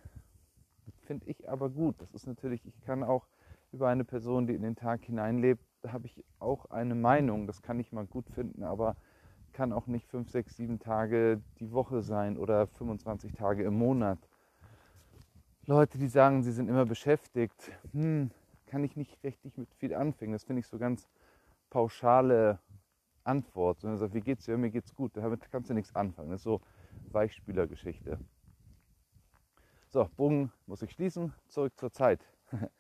finde 1.07 1.27
ich 1.27 1.49
aber 1.49 1.71
gut. 1.71 1.95
Das 2.01 2.13
ist 2.13 2.27
natürlich, 2.27 2.67
ich 2.67 2.81
kann 2.81 3.05
auch 3.05 3.29
über 3.71 3.89
eine 3.89 4.03
Person, 4.03 4.49
die 4.49 4.55
in 4.55 4.63
den 4.63 4.75
Tag 4.75 5.05
hineinlebt, 5.05 5.65
habe 5.87 6.07
ich 6.07 6.25
auch 6.41 6.67
eine 6.73 6.97
Meinung. 6.97 7.47
Das 7.47 7.63
kann 7.63 7.79
ich 7.79 7.93
mal 7.93 8.05
gut 8.05 8.29
finden, 8.31 8.65
aber 8.65 8.97
kann 9.53 9.73
auch 9.73 9.87
nicht 9.87 10.09
5, 10.09 10.29
6, 10.29 10.57
7 10.57 10.81
Tage 10.81 11.41
die 11.61 11.71
Woche 11.71 12.03
sein 12.03 12.37
oder 12.37 12.67
25 12.67 13.33
Tage 13.35 13.63
im 13.63 13.79
Monat. 13.79 14.19
Leute, 15.67 15.99
die 15.99 16.09
sagen, 16.09 16.43
sie 16.43 16.51
sind 16.51 16.69
immer 16.69 16.85
beschäftigt, 16.85 17.71
hm, 17.93 18.33
kann 18.67 18.83
ich 18.83 18.97
nicht 18.97 19.23
richtig 19.23 19.57
mit 19.57 19.73
viel 19.75 19.95
anfangen. 19.95 20.33
Das 20.33 20.43
finde 20.43 20.59
ich 20.59 20.67
so 20.67 20.79
ganz 20.79 21.09
pauschale 21.71 22.59
Antwort. 23.23 23.83
Sondern 23.83 24.01
sagt, 24.01 24.15
wie 24.15 24.21
geht's 24.21 24.47
dir? 24.47 24.59
Mir 24.59 24.71
geht's 24.71 24.93
gut. 24.97 25.17
Damit 25.17 25.49
kannst 25.53 25.71
du 25.71 25.75
nichts 25.75 25.95
anfangen. 25.95 26.31
Das 26.31 26.41
ist 26.41 26.45
so 26.45 26.61
Weichspülergeschichte. 27.13 28.19
So, 29.93 30.09
Bogen 30.17 30.51
muss 30.65 30.81
ich 30.81 30.91
schließen. 30.91 31.35
Zurück 31.49 31.79
zur 31.79 31.93
Zeit. 31.93 32.27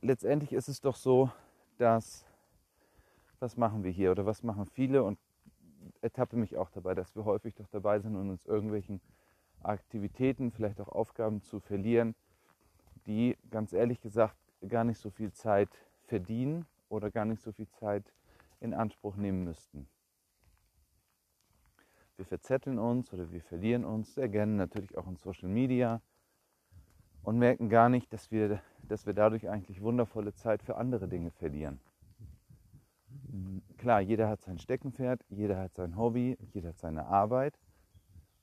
Letztendlich 0.00 0.52
ist 0.52 0.66
es 0.66 0.80
doch 0.80 0.96
so, 0.96 1.30
dass 1.78 2.26
was 3.38 3.56
machen 3.56 3.84
wir 3.84 3.92
hier 3.92 4.10
oder 4.10 4.26
was 4.26 4.42
machen 4.42 4.66
viele 4.66 5.04
und 5.04 5.20
ertappe 6.00 6.36
mich 6.36 6.56
auch 6.56 6.68
dabei, 6.68 6.96
dass 6.96 7.14
wir 7.14 7.24
häufig 7.24 7.54
doch 7.54 7.68
dabei 7.68 8.00
sind 8.00 8.16
und 8.16 8.28
uns 8.28 8.44
irgendwelchen 8.44 9.00
Aktivitäten, 9.62 10.50
vielleicht 10.50 10.80
auch 10.80 10.88
Aufgaben 10.88 11.42
zu 11.42 11.60
verlieren, 11.60 12.16
die 13.06 13.38
ganz 13.52 13.72
ehrlich 13.72 14.00
gesagt 14.00 14.36
gar 14.66 14.82
nicht 14.82 14.98
so 14.98 15.10
viel 15.10 15.30
Zeit 15.30 15.70
verdienen 16.08 16.66
oder 16.88 17.12
gar 17.12 17.24
nicht 17.24 17.40
so 17.40 17.52
viel 17.52 17.68
Zeit 17.68 18.12
in 18.58 18.74
Anspruch 18.74 19.14
nehmen 19.14 19.44
müssten. 19.44 19.86
Wir 22.16 22.24
verzetteln 22.26 22.78
uns 22.78 23.12
oder 23.12 23.30
wir 23.32 23.40
verlieren 23.42 23.84
uns 23.84 24.14
sehr 24.14 24.28
gerne 24.28 24.52
natürlich 24.52 24.96
auch 24.96 25.06
in 25.06 25.16
Social 25.16 25.48
Media 25.48 26.00
und 27.22 27.38
merken 27.38 27.68
gar 27.68 27.88
nicht, 27.88 28.12
dass 28.12 28.30
wir, 28.30 28.60
dass 28.88 29.06
wir 29.06 29.14
dadurch 29.14 29.48
eigentlich 29.48 29.80
wundervolle 29.80 30.34
Zeit 30.34 30.62
für 30.62 30.76
andere 30.76 31.08
Dinge 31.08 31.30
verlieren. 31.30 31.80
Klar, 33.78 34.00
jeder 34.00 34.28
hat 34.28 34.42
sein 34.42 34.58
Steckenpferd, 34.58 35.24
jeder 35.28 35.58
hat 35.58 35.74
sein 35.74 35.96
Hobby, 35.96 36.36
jeder 36.52 36.70
hat 36.70 36.78
seine 36.78 37.06
Arbeit 37.06 37.58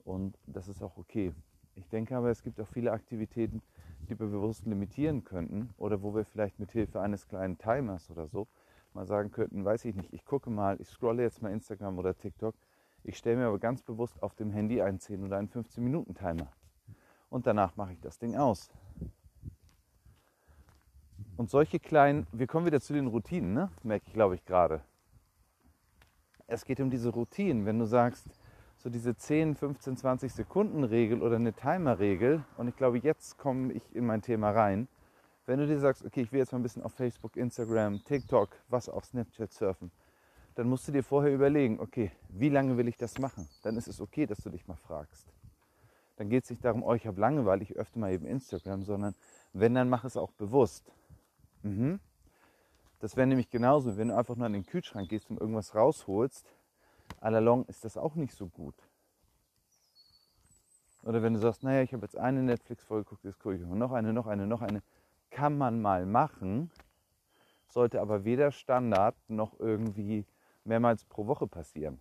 und 0.04 0.38
das 0.48 0.68
ist 0.68 0.82
auch 0.82 0.98
okay. 0.98 1.34
Ich 1.76 1.88
denke 1.88 2.18
aber, 2.18 2.30
es 2.30 2.44
gibt 2.44 2.60
auch 2.60 2.68
viele 2.68 2.92
Aktivitäten, 2.92 3.62
die 4.10 4.20
wir 4.20 4.28
bewusst 4.28 4.66
limitieren 4.66 5.24
könnten 5.24 5.70
oder 5.78 6.02
wo 6.02 6.14
wir 6.16 6.26
vielleicht 6.26 6.60
mit 6.60 6.72
Hilfe 6.72 7.00
eines 7.00 7.28
kleinen 7.28 7.58
Timers 7.58 8.10
oder 8.10 8.28
so 8.28 8.48
mal 8.94 9.06
sagen 9.06 9.32
könnten, 9.32 9.64
weiß 9.64 9.86
ich 9.86 9.96
nicht, 9.96 10.12
ich 10.14 10.26
gucke 10.26 10.50
mal, 10.50 10.80
ich 10.82 10.90
scrolle 10.90 11.24
jetzt 11.24 11.42
mal 11.42 11.52
Instagram 11.52 11.98
oder 11.98 12.18
TikTok, 12.18 12.56
ich 13.10 13.18
stelle 13.18 13.38
mir 13.38 13.48
aber 13.48 13.60
ganz 13.60 13.82
bewusst 13.82 14.22
auf 14.22 14.36
dem 14.36 14.52
Handy 14.52 14.82
einen 14.82 15.00
10 15.00 15.24
oder 15.24 15.38
einen 15.38 15.50
15 15.50 15.84
Minuten 15.84 16.14
Timer 16.14 16.48
und 17.30 17.48
danach 17.48 17.76
mache 17.76 17.94
ich 17.94 18.00
das 18.00 18.20
Ding 18.20 18.36
aus. 18.36 18.70
Und 21.36 21.50
solche 21.50 21.80
kleinen, 21.80 22.28
wir 22.32 22.48
kommen 22.48 22.66
wieder 22.66 22.82
zu 22.82 22.94
den 22.94 23.08
Routinen, 23.08 23.54
ne? 23.54 23.72
merke 23.82 24.06
ich, 24.08 24.14
glaube 24.14 24.36
ich, 24.36 24.46
gerade. 24.46 24.82
Es 26.48 26.66
geht 26.66 26.80
um 26.80 26.90
diese 26.90 27.10
Routinen. 27.10 27.66
Wenn 27.66 27.80
du 27.80 27.86
sagst, 27.86 28.28
so 28.78 28.90
diese 28.90 29.16
10, 29.16 29.56
15, 29.56 29.98
20 29.98 30.34
Sekunden 30.34 30.84
Regel 30.84 31.22
oder 31.22 31.38
eine 31.38 31.54
Timer-Regel, 31.54 32.44
und 32.58 32.68
ich 32.68 32.76
glaube, 32.76 33.00
jetzt 33.00 33.38
komme 33.38 33.74
ich 33.74 33.96
in 33.96 34.06
mein 34.06 34.22
Thema 34.22 34.52
rein. 34.52 34.88
Wenn 35.46 35.60
du 35.60 35.66
dir 35.66 35.80
sagst, 35.80 36.06
okay, 36.06 36.22
ich 36.22 36.32
will 36.32 36.40
jetzt 36.40 36.52
mal 36.52 36.60
ein 36.60 36.64
bisschen 36.64 36.84
auf 36.84 36.94
Facebook, 36.94 37.36
Instagram, 37.36 38.04
TikTok, 38.04 38.50
was 38.68 38.88
auch 38.88 39.04
Snapchat 39.04 39.52
surfen, 39.52 39.92
dann 40.60 40.68
musst 40.68 40.90
du 40.90 40.92
dir 40.92 41.04
vorher 41.04 41.34
überlegen, 41.34 41.80
okay, 41.80 42.12
wie 42.28 42.50
lange 42.50 42.76
will 42.76 42.90
ich 42.90 42.98
das 42.98 43.18
machen? 43.18 43.48
Dann 43.64 43.78
ist 43.78 43.88
es 43.88 44.02
okay, 44.02 44.26
dass 44.26 44.40
du 44.40 44.50
dich 44.50 44.68
mal 44.68 44.76
fragst. 44.76 45.32
Dann 46.18 46.28
geht 46.28 46.44
es 46.44 46.50
nicht 46.50 46.66
darum, 46.66 46.84
oh, 46.84 46.94
ich 46.96 47.08
habe 47.08 47.22
Langeweile, 47.22 47.64
ich 47.64 47.78
öffne 47.78 48.02
mal 48.02 48.12
eben 48.12 48.26
Instagram, 48.26 48.84
sondern 48.84 49.16
wenn, 49.54 49.74
dann 49.74 49.88
mach 49.88 50.04
es 50.04 50.18
auch 50.18 50.34
bewusst. 50.34 50.92
Mhm. 51.64 52.02
Das 53.00 53.16
wäre 53.16 53.26
nämlich 53.26 53.50
genauso, 53.50 53.96
wenn 53.96 54.10
du 54.10 54.18
einfach 54.18 54.36
nur 54.36 54.48
an 54.48 54.52
den 54.52 54.66
Kühlschrank 54.66 55.08
gehst 55.08 55.30
und 55.30 55.40
irgendwas 55.40 55.76
rausholst, 55.76 56.46
à 57.22 57.30
la 57.30 57.40
longue 57.40 57.64
ist 57.70 57.86
das 57.86 57.96
auch 57.96 58.16
nicht 58.16 58.34
so 58.34 58.48
gut. 58.48 58.76
Oder 61.04 61.24
wenn 61.24 61.36
du 61.36 61.40
sagst, 61.40 61.64
naja, 61.64 61.84
ich 61.84 61.94
habe 61.94 62.06
jetzt 62.06 62.18
eine 62.18 62.44
Netflix-Folge 62.44 63.06
geguckt, 63.06 63.24
jetzt 63.24 63.40
gucke 63.40 63.56
ich 63.56 63.62
noch 63.62 63.94
eine, 63.94 64.12
noch 64.12 64.28
eine, 64.28 64.46
noch 64.46 64.62
eine. 64.62 64.84
Kann 65.30 65.58
man 65.58 65.82
mal 65.82 66.06
machen, 66.06 66.70
sollte 67.70 68.02
aber 68.02 68.26
weder 68.26 68.52
Standard 68.52 69.16
noch 69.30 69.58
irgendwie 69.58 70.26
mehrmals 70.70 71.04
pro 71.04 71.28
Woche 71.28 71.48
passieren. 71.48 72.00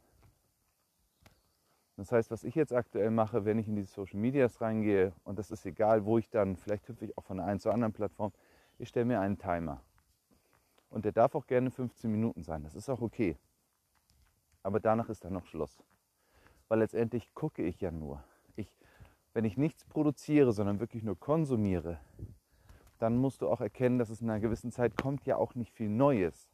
Das 1.96 2.12
heißt, 2.12 2.30
was 2.30 2.44
ich 2.44 2.54
jetzt 2.54 2.72
aktuell 2.72 3.10
mache, 3.10 3.44
wenn 3.44 3.58
ich 3.58 3.66
in 3.66 3.74
diese 3.74 3.92
Social 3.92 4.20
Medias 4.20 4.60
reingehe, 4.60 5.12
und 5.24 5.36
das 5.36 5.50
ist 5.50 5.66
egal, 5.66 6.04
wo 6.04 6.16
ich 6.18 6.30
dann, 6.30 6.56
vielleicht 6.56 6.86
hüpfe 6.86 7.06
ich 7.06 7.18
auch 7.18 7.24
von 7.24 7.38
der 7.38 7.46
einen 7.46 7.58
zur 7.58 7.74
anderen 7.74 7.92
Plattform, 7.92 8.32
ich 8.78 8.88
stelle 8.88 9.06
mir 9.06 9.18
einen 9.18 9.36
Timer. 9.36 9.82
Und 10.90 11.04
der 11.04 11.12
darf 11.12 11.34
auch 11.34 11.48
gerne 11.48 11.72
15 11.72 12.08
Minuten 12.08 12.44
sein, 12.44 12.62
das 12.62 12.76
ist 12.76 12.88
auch 12.88 13.00
okay. 13.00 13.36
Aber 14.62 14.78
danach 14.78 15.08
ist 15.08 15.24
dann 15.24 15.32
noch 15.32 15.46
Schluss. 15.46 15.82
Weil 16.68 16.78
letztendlich 16.78 17.34
gucke 17.34 17.62
ich 17.62 17.80
ja 17.80 17.90
nur. 17.90 18.22
Ich, 18.54 18.70
wenn 19.32 19.44
ich 19.44 19.56
nichts 19.56 19.84
produziere, 19.84 20.52
sondern 20.52 20.78
wirklich 20.78 21.02
nur 21.02 21.18
konsumiere, 21.18 21.98
dann 22.98 23.16
musst 23.16 23.42
du 23.42 23.48
auch 23.48 23.60
erkennen, 23.60 23.98
dass 23.98 24.10
es 24.10 24.20
in 24.20 24.30
einer 24.30 24.40
gewissen 24.40 24.70
Zeit 24.70 24.96
kommt 24.96 25.24
ja 25.26 25.36
auch 25.36 25.54
nicht 25.54 25.72
viel 25.72 25.88
Neues. 25.88 26.48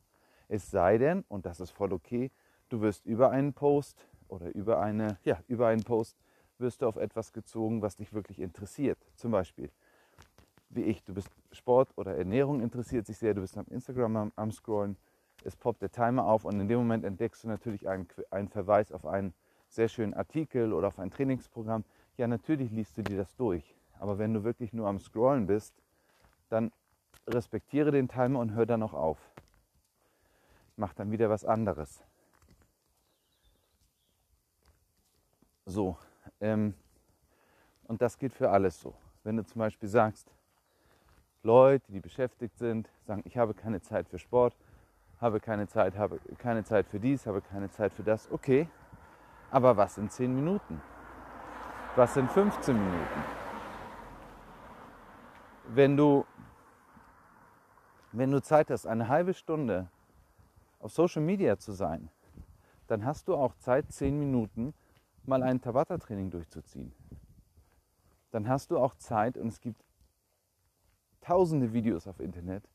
Es 0.49 0.71
sei 0.71 0.99
denn, 0.99 1.25
und 1.29 1.47
das 1.47 1.61
ist 1.61 1.71
voll 1.71 1.93
okay, 1.93 2.31
du 2.69 2.81
wirst 2.81 3.07
über 3.07 3.31
einen 3.31 3.53
Post 3.53 4.07
oder 4.29 4.55
über 4.55 4.81
eine, 4.81 5.19
ja, 5.25 5.39
über 5.49 5.69
einen 5.69 5.85
Post 5.85 6.17
wirst 6.59 6.83
du 6.83 6.87
auf 6.87 6.97
etwas 6.97 7.33
gezogen, 7.33 7.83
was 7.83 7.97
dich 7.97 8.13
wirklich 8.13 8.41
interessiert. 8.41 8.99
Zum 9.17 9.31
Beispiel, 9.31 9.71
wie 10.71 10.83
ich, 10.83 11.03
du 11.05 11.15
bist 11.15 11.31
Sport 11.53 11.91
oder 11.97 12.17
Ernährung 12.17 12.61
interessiert 12.61 13.07
sich 13.07 13.19
sehr, 13.19 13.35
du 13.35 13.41
bist 13.41 13.57
am 13.59 13.67
Instagram 13.71 14.17
am, 14.17 14.33
am 14.37 14.53
Scrollen, 14.53 14.97
es 15.45 15.57
poppt 15.57 15.83
der 15.83 15.91
Timer 15.91 16.27
auf 16.27 16.45
und 16.45 16.59
in 16.61 16.69
dem 16.69 16.79
Moment 16.79 17.05
entdeckst 17.05 17.45
du 17.45 17.49
natürlich 17.49 17.89
einen, 17.89 18.09
einen 18.31 18.49
Verweis 18.49 18.93
auf 18.93 19.05
einen 19.07 19.35
sehr 19.69 19.89
schönen 19.89 20.15
Artikel 20.15 20.73
oder 20.73 20.89
auf 20.89 20.99
ein 20.99 21.11
Trainingsprogramm. 21.11 21.85
Ja, 22.17 22.27
natürlich 22.27 22.71
liest 22.71 22.97
du 22.97 23.03
dir 23.03 23.17
das 23.17 23.35
durch. 23.37 23.75
Aber 23.99 24.19
wenn 24.19 24.33
du 24.33 24.45
wirklich 24.45 24.73
nur 24.73 24.89
am 24.89 24.99
Scrollen 24.99 25.47
bist, 25.47 25.75
dann 26.49 26.71
respektiere 27.27 27.91
den 27.91 28.09
Timer 28.09 28.39
und 28.41 28.55
hör 28.55 28.67
dann 28.67 28.81
noch 28.81 28.95
auf. 28.95 29.19
Mach 30.77 30.93
dann 30.95 31.11
wieder 31.11 31.31
was 31.31 31.45
anderes. 31.45 32.03
So, 35.67 35.97
ähm, 36.41 36.75
und 37.85 38.03
das 38.03 38.19
geht 38.19 38.33
für 38.33 38.51
alles 38.51 38.81
so. 38.81 38.95
Wenn 39.23 39.37
du 39.37 39.45
zum 39.45 39.61
Beispiel 39.61 39.89
sagst, 39.89 40.31
Leute, 41.43 41.91
die 41.93 42.01
beschäftigt 42.01 42.59
sind, 42.59 42.91
sagen, 43.07 43.23
ich 43.25 43.37
habe 43.37 43.55
keine 43.55 43.81
Zeit 43.81 44.09
für 44.09 44.19
Sport, 44.19 44.55
habe 45.21 45.41
keine 45.41 45.67
Zeit, 45.67 45.97
habe 45.97 46.19
keine 46.39 46.65
Zeit 46.65 46.87
für 46.87 46.99
dies, 46.99 47.27
habe 47.27 47.41
keine 47.41 47.71
Zeit 47.71 47.93
für 47.93 48.03
das. 48.03 48.31
Okay, 48.31 48.69
aber 49.51 49.77
was 49.77 49.99
in 49.99 50.11
10 50.11 50.35
Minuten? 50.35 50.81
Was 51.97 52.17
in 52.17 52.29
15 52.29 52.77
Minuten? 52.77 53.25
Wenn 55.69 55.97
du, 55.97 56.27
wenn 58.13 58.31
du 58.31 58.43
Zeit 58.43 58.71
hast, 58.71 58.87
eine 58.87 59.09
halbe 59.09 59.33
Stunde 59.33 59.89
auf 60.85 60.93
Social 60.93 61.23
Media 61.23 61.57
zu 61.57 61.73
sein, 61.73 62.11
dann 62.89 63.07
hast 63.07 63.29
du 63.29 63.35
auch 63.35 63.55
Zeit, 63.55 63.91
10 63.91 64.19
Minuten 64.19 64.75
mal 65.25 65.43
ein 65.43 65.61
Tabata-Training 65.61 66.31
durchzuziehen. 66.31 66.93
Dann 68.31 68.47
hast 68.49 68.71
du 68.71 68.79
auch 68.79 68.95
Zeit 68.97 69.39
und 69.39 69.49
es 69.49 69.63
gibt 69.63 69.83
tausende 71.23 71.73
Videos 71.73 72.07
auf 72.07 72.21
Internet, 72.21 72.69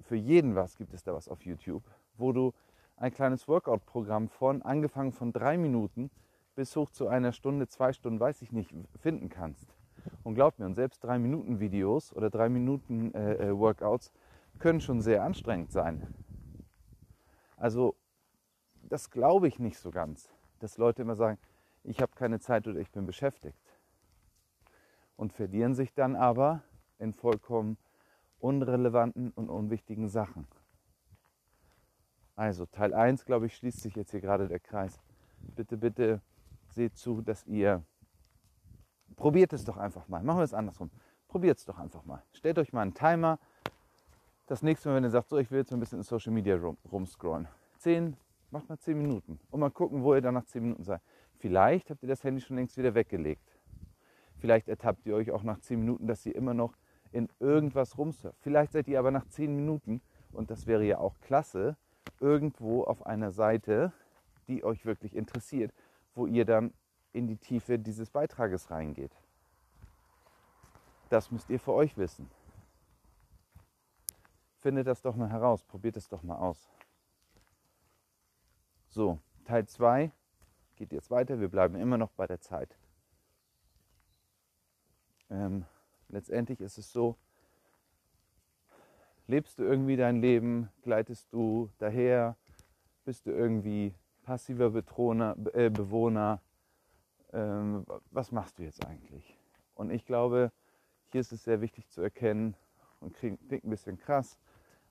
für 0.00 0.16
jeden 0.16 0.56
was 0.56 0.76
gibt 0.76 0.92
es 0.92 1.04
da 1.04 1.14
was 1.14 1.28
auf 1.28 1.46
YouTube, 1.46 1.84
wo 2.16 2.32
du 2.32 2.52
ein 2.96 3.12
kleines 3.12 3.46
Workout-Programm 3.46 4.28
von 4.28 4.62
angefangen 4.62 5.12
von 5.12 5.32
drei 5.32 5.56
Minuten 5.56 6.10
bis 6.56 6.74
hoch 6.74 6.90
zu 6.90 7.06
einer 7.06 7.30
Stunde, 7.32 7.68
zwei 7.68 7.92
Stunden, 7.92 8.18
weiß 8.18 8.42
ich 8.42 8.50
nicht, 8.50 8.74
finden 8.98 9.28
kannst. 9.28 9.76
Und 10.24 10.34
glaub 10.34 10.58
mir, 10.58 10.66
und 10.66 10.74
selbst 10.74 11.04
drei 11.04 11.18
Minuten 11.18 11.60
Videos 11.60 12.12
oder 12.12 12.28
drei 12.28 12.48
Minuten 12.48 13.14
äh, 13.14 13.34
äh, 13.34 13.56
Workouts 13.56 14.12
können 14.58 14.80
schon 14.80 15.00
sehr 15.00 15.22
anstrengend 15.22 15.70
sein. 15.70 16.12
Also 17.56 17.96
das 18.82 19.10
glaube 19.10 19.48
ich 19.48 19.58
nicht 19.58 19.78
so 19.78 19.90
ganz, 19.90 20.28
dass 20.60 20.78
Leute 20.78 21.02
immer 21.02 21.16
sagen, 21.16 21.38
ich 21.82 22.00
habe 22.00 22.12
keine 22.14 22.40
Zeit 22.40 22.66
oder 22.66 22.80
ich 22.80 22.90
bin 22.90 23.06
beschäftigt. 23.06 23.58
Und 25.16 25.32
verlieren 25.32 25.74
sich 25.74 25.94
dann 25.94 26.14
aber 26.14 26.62
in 26.98 27.14
vollkommen 27.14 27.78
unrelevanten 28.38 29.30
und 29.30 29.48
unwichtigen 29.48 30.08
Sachen. 30.08 30.46
Also 32.34 32.66
Teil 32.66 32.92
1, 32.92 33.24
glaube 33.24 33.46
ich, 33.46 33.56
schließt 33.56 33.80
sich 33.80 33.96
jetzt 33.96 34.10
hier 34.10 34.20
gerade 34.20 34.46
der 34.46 34.60
Kreis. 34.60 35.00
Bitte, 35.38 35.78
bitte 35.78 36.20
seht 36.68 36.98
zu, 36.98 37.22
dass 37.22 37.46
ihr 37.46 37.82
probiert 39.16 39.54
es 39.54 39.64
doch 39.64 39.78
einfach 39.78 40.06
mal. 40.08 40.22
Machen 40.22 40.40
wir 40.40 40.44
es 40.44 40.52
andersrum. 40.52 40.90
Probiert 41.28 41.58
es 41.58 41.64
doch 41.64 41.78
einfach 41.78 42.04
mal. 42.04 42.22
Stellt 42.32 42.58
euch 42.58 42.72
mal 42.72 42.82
einen 42.82 42.94
Timer. 42.94 43.38
Das 44.46 44.62
nächste 44.62 44.88
Mal, 44.88 44.96
wenn 44.96 45.04
ihr 45.04 45.10
sagt, 45.10 45.28
so, 45.28 45.38
ich 45.38 45.50
will 45.50 45.58
jetzt 45.58 45.72
ein 45.72 45.80
bisschen 45.80 45.98
in 45.98 46.04
Social 46.04 46.32
Media 46.32 46.56
rum, 46.56 46.76
rumscrollen. 46.90 47.48
10, 47.78 48.16
macht 48.50 48.68
mal 48.68 48.78
10 48.78 48.96
Minuten 48.96 49.40
und 49.50 49.60
mal 49.60 49.70
gucken, 49.70 50.02
wo 50.02 50.14
ihr 50.14 50.20
dann 50.20 50.34
nach 50.34 50.44
10 50.44 50.62
Minuten 50.62 50.84
seid. 50.84 51.00
Vielleicht 51.38 51.90
habt 51.90 52.02
ihr 52.02 52.08
das 52.08 52.22
Handy 52.22 52.40
schon 52.40 52.56
längst 52.56 52.76
wieder 52.76 52.94
weggelegt. 52.94 53.58
Vielleicht 54.38 54.68
ertappt 54.68 55.04
ihr 55.06 55.14
euch 55.16 55.30
auch 55.32 55.42
nach 55.42 55.58
10 55.58 55.80
Minuten, 55.80 56.06
dass 56.06 56.24
ihr 56.26 56.34
immer 56.34 56.54
noch 56.54 56.74
in 57.12 57.28
irgendwas 57.40 57.96
rumsurft. 57.98 58.38
Vielleicht 58.40 58.72
seid 58.72 58.88
ihr 58.88 58.98
aber 58.98 59.10
nach 59.10 59.26
zehn 59.28 59.54
Minuten, 59.56 60.00
und 60.32 60.50
das 60.50 60.66
wäre 60.66 60.84
ja 60.84 60.98
auch 60.98 61.18
klasse, 61.22 61.76
irgendwo 62.20 62.84
auf 62.84 63.06
einer 63.06 63.32
Seite, 63.32 63.92
die 64.48 64.62
euch 64.64 64.84
wirklich 64.84 65.16
interessiert, 65.16 65.72
wo 66.14 66.26
ihr 66.26 66.44
dann 66.44 66.72
in 67.12 67.26
die 67.26 67.36
Tiefe 67.36 67.78
dieses 67.78 68.10
Beitrages 68.10 68.70
reingeht. 68.70 69.12
Das 71.08 71.30
müsst 71.30 71.48
ihr 71.48 71.58
für 71.58 71.72
euch 71.72 71.96
wissen. 71.96 72.28
Findet 74.66 74.88
das 74.88 75.00
doch 75.00 75.14
mal 75.14 75.30
heraus, 75.30 75.62
probiert 75.62 75.96
es 75.96 76.08
doch 76.08 76.24
mal 76.24 76.38
aus. 76.38 76.68
So, 78.88 79.20
Teil 79.44 79.64
2 79.64 80.10
geht 80.74 80.90
jetzt 80.90 81.08
weiter. 81.08 81.38
Wir 81.38 81.48
bleiben 81.48 81.76
immer 81.76 81.96
noch 81.96 82.10
bei 82.10 82.26
der 82.26 82.40
Zeit. 82.40 82.76
Ähm, 85.30 85.66
letztendlich 86.08 86.60
ist 86.60 86.78
es 86.78 86.90
so, 86.90 87.14
lebst 89.28 89.60
du 89.60 89.62
irgendwie 89.62 89.94
dein 89.94 90.20
Leben, 90.20 90.68
gleitest 90.82 91.32
du 91.32 91.70
daher, 91.78 92.34
bist 93.04 93.24
du 93.26 93.30
irgendwie 93.30 93.94
passiver 94.24 94.70
Betroner, 94.70 95.36
äh, 95.52 95.70
Bewohner, 95.70 96.40
ähm, 97.32 97.86
was 98.10 98.32
machst 98.32 98.58
du 98.58 98.64
jetzt 98.64 98.84
eigentlich? 98.84 99.38
Und 99.76 99.90
ich 99.90 100.04
glaube, 100.04 100.50
hier 101.12 101.20
ist 101.20 101.30
es 101.30 101.44
sehr 101.44 101.60
wichtig 101.60 101.88
zu 101.88 102.02
erkennen 102.02 102.56
und 102.98 103.14
klingt 103.14 103.40
ein 103.52 103.70
bisschen 103.70 103.96
krass, 103.96 104.40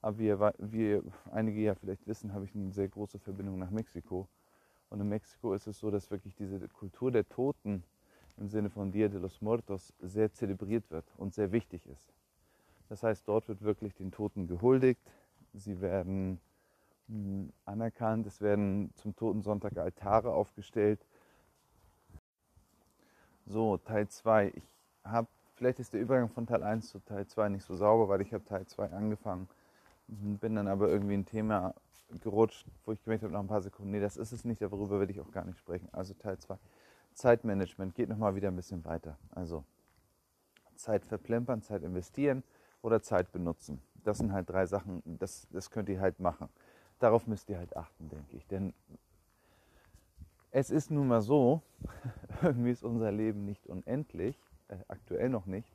aber 0.06 0.20
wie, 0.20 0.38
wie 0.60 1.02
einige 1.32 1.62
ja 1.62 1.74
vielleicht 1.74 2.06
wissen, 2.06 2.32
habe 2.32 2.46
ich 2.46 2.54
eine 2.54 2.72
sehr 2.72 2.88
große 2.88 3.18
Verbindung 3.18 3.58
nach 3.58 3.72
Mexiko. 3.72 4.28
Und 4.92 5.02
in 5.02 5.10
Mexiko 5.10 5.56
ist 5.56 5.66
es 5.66 5.80
so, 5.80 5.90
dass 5.90 6.12
wirklich 6.12 6.36
diese 6.36 6.60
Kultur 6.70 7.12
der 7.12 7.28
Toten 7.28 7.84
im 8.38 8.48
Sinne 8.48 8.70
von 8.70 8.92
Dia 8.92 9.08
de 9.08 9.20
los 9.20 9.42
Muertos 9.42 9.96
sehr 10.00 10.32
zelebriert 10.32 10.92
wird 10.92 11.06
und 11.18 11.34
sehr 11.34 11.52
wichtig 11.52 11.88
ist. 11.88 12.14
Das 12.88 13.02
heißt, 13.02 13.28
dort 13.28 13.48
wird 13.48 13.64
wirklich 13.64 13.96
den 13.96 14.12
Toten 14.12 14.46
gehuldigt. 14.46 15.02
Sie 15.54 15.82
werden 15.82 16.40
hm, 17.08 17.52
anerkannt. 17.66 18.28
Es 18.28 18.42
werden 18.42 18.92
zum 18.94 19.16
Totensonntag 19.16 19.76
Altare 19.76 20.36
aufgestellt. 20.36 21.04
So, 23.48 23.78
Teil 23.78 24.08
2. 24.08 24.54
Ich 24.56 24.64
habe, 25.04 25.28
vielleicht 25.56 25.80
ist 25.80 25.94
der 25.94 26.02
Übergang 26.02 26.30
von 26.30 26.46
Teil 26.46 26.62
1 26.62 26.90
zu 26.90 27.00
Teil 27.00 27.26
2 27.26 27.50
nicht 27.50 27.64
so 27.64 27.76
sauber, 27.76 28.08
weil 28.08 28.22
ich 28.22 28.36
habe 28.36 28.46
Teil 28.46 28.68
2 28.68 28.92
angefangen, 28.92 29.50
bin 30.08 30.56
dann 30.56 30.68
aber 30.68 30.90
irgendwie 30.90 31.16
ein 31.16 31.26
Thema 31.26 31.74
gerutscht, 32.22 32.66
wo 32.86 32.92
ich 32.92 33.04
gemerkt 33.04 33.24
habe 33.24 33.34
nach 33.34 33.40
ein 33.40 33.48
paar 33.48 33.62
Sekunden, 33.62 33.92
nee, 33.92 34.00
das 34.00 34.18
ist 34.18 34.32
es 34.32 34.46
nicht, 34.46 34.62
darüber 34.62 35.00
werde 35.00 35.12
ich 35.12 35.20
auch 35.20 35.32
gar 35.32 35.46
nicht 35.46 35.58
sprechen. 35.58 35.90
Also 35.92 36.14
Teil 36.14 36.38
2. 36.38 36.58
Zeitmanagement 37.14 37.96
geht 37.96 38.10
nochmal 38.10 38.36
wieder 38.36 38.50
ein 38.50 38.56
bisschen 38.56 38.84
weiter. 38.86 39.18
Also 39.32 39.64
Zeit 40.76 41.06
verplempern, 41.06 41.62
Zeit 41.62 41.84
investieren 41.84 42.44
oder 42.82 43.02
Zeit 43.02 43.32
benutzen. 43.32 43.82
Das 44.04 44.18
sind 44.18 44.34
halt 44.34 44.50
drei 44.50 44.66
Sachen, 44.66 45.02
das, 45.06 45.48
das 45.52 45.72
könnt 45.72 45.90
ihr 45.90 46.00
halt 46.00 46.20
machen. 46.20 46.50
Darauf 47.00 47.26
müsst 47.26 47.50
ihr 47.50 47.58
halt 47.58 47.76
achten, 47.76 48.10
denke 48.10 48.38
ich. 48.38 48.46
Denn 48.48 48.74
es 50.52 50.70
ist 50.70 50.92
nun 50.92 51.08
mal 51.08 51.22
so, 51.22 51.62
irgendwie 52.42 52.72
ist 52.72 52.84
unser 52.84 53.12
Leben 53.12 53.46
nicht 53.46 53.66
unendlich, 53.68 54.38
äh, 54.68 54.78
aktuell 54.88 55.30
noch 55.30 55.46
nicht. 55.48 55.75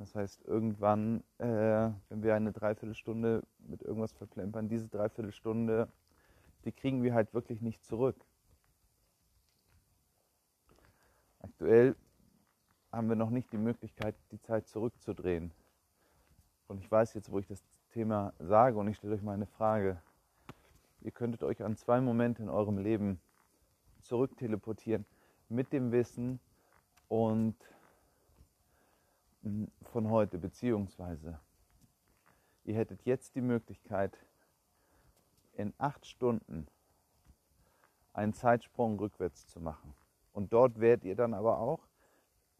Das 0.00 0.14
heißt, 0.14 0.46
irgendwann, 0.46 1.22
äh, 1.36 1.90
wenn 2.08 2.22
wir 2.22 2.34
eine 2.34 2.52
Dreiviertelstunde 2.52 3.42
mit 3.58 3.82
irgendwas 3.82 4.14
verplempern, 4.14 4.66
diese 4.66 4.88
Dreiviertelstunde, 4.88 5.88
die 6.64 6.72
kriegen 6.72 7.02
wir 7.02 7.12
halt 7.12 7.34
wirklich 7.34 7.60
nicht 7.60 7.84
zurück. 7.84 8.16
Aktuell 11.40 11.96
haben 12.90 13.10
wir 13.10 13.16
noch 13.16 13.28
nicht 13.28 13.52
die 13.52 13.58
Möglichkeit, 13.58 14.14
die 14.32 14.40
Zeit 14.40 14.66
zurückzudrehen. 14.68 15.52
Und 16.66 16.78
ich 16.78 16.90
weiß 16.90 17.12
jetzt, 17.12 17.30
wo 17.30 17.38
ich 17.38 17.46
das 17.46 17.62
Thema 17.90 18.32
sage 18.38 18.78
und 18.78 18.88
ich 18.88 18.96
stelle 18.96 19.16
euch 19.16 19.22
mal 19.22 19.34
eine 19.34 19.46
Frage. 19.46 20.00
Ihr 21.02 21.10
könntet 21.10 21.42
euch 21.42 21.62
an 21.62 21.76
zwei 21.76 22.00
Momente 22.00 22.42
in 22.42 22.48
eurem 22.48 22.78
Leben 22.78 23.20
zurückteleportieren 24.00 25.04
mit 25.50 25.74
dem 25.74 25.92
Wissen 25.92 26.40
und 27.08 27.54
von 29.42 30.10
heute, 30.10 30.38
beziehungsweise 30.38 31.40
ihr 32.64 32.74
hättet 32.74 33.04
jetzt 33.04 33.34
die 33.34 33.40
Möglichkeit, 33.40 34.18
in 35.54 35.72
acht 35.78 36.06
Stunden 36.06 36.66
einen 38.12 38.32
Zeitsprung 38.32 38.98
rückwärts 38.98 39.46
zu 39.46 39.60
machen. 39.60 39.94
Und 40.32 40.52
dort 40.52 40.80
werdet 40.80 41.04
ihr 41.04 41.16
dann 41.16 41.34
aber 41.34 41.58
auch 41.58 41.86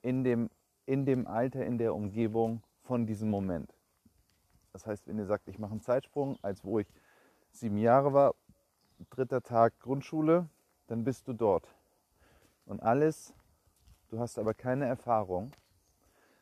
in 0.02 0.24
dem, 0.24 0.50
in 0.86 1.04
dem 1.04 1.26
Alter, 1.26 1.64
in 1.64 1.78
der 1.78 1.94
Umgebung 1.94 2.62
von 2.82 3.06
diesem 3.06 3.30
Moment. 3.30 3.74
Das 4.72 4.86
heißt, 4.86 5.06
wenn 5.06 5.18
ihr 5.18 5.26
sagt, 5.26 5.48
ich 5.48 5.58
mache 5.58 5.72
einen 5.72 5.80
Zeitsprung, 5.80 6.38
als 6.42 6.64
wo 6.64 6.78
ich 6.78 6.86
sieben 7.50 7.78
Jahre 7.78 8.12
war, 8.12 8.34
dritter 9.10 9.42
Tag 9.42 9.78
Grundschule, 9.80 10.48
dann 10.86 11.04
bist 11.04 11.26
du 11.28 11.32
dort. 11.32 11.68
Und 12.66 12.82
alles, 12.82 13.34
du 14.08 14.18
hast 14.18 14.38
aber 14.38 14.54
keine 14.54 14.86
Erfahrung. 14.86 15.52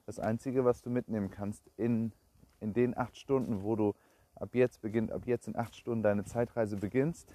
Das 0.09 0.19
Einzige, 0.19 0.65
was 0.65 0.81
du 0.81 0.89
mitnehmen 0.89 1.31
kannst 1.31 1.63
in, 1.77 2.13
in 2.61 2.73
den 2.73 2.97
acht 2.97 3.15
Stunden, 3.19 3.63
wo 3.63 3.77
du 3.77 3.95
ab 4.37 4.55
jetzt 4.55 4.81
beginnt, 4.81 5.13
ab 5.13 5.27
jetzt 5.27 5.49
in 5.49 5.55
acht 5.55 5.77
Stunden 5.77 6.03
deine 6.03 6.25
Zeitreise 6.25 6.79
beginnst, 6.79 7.31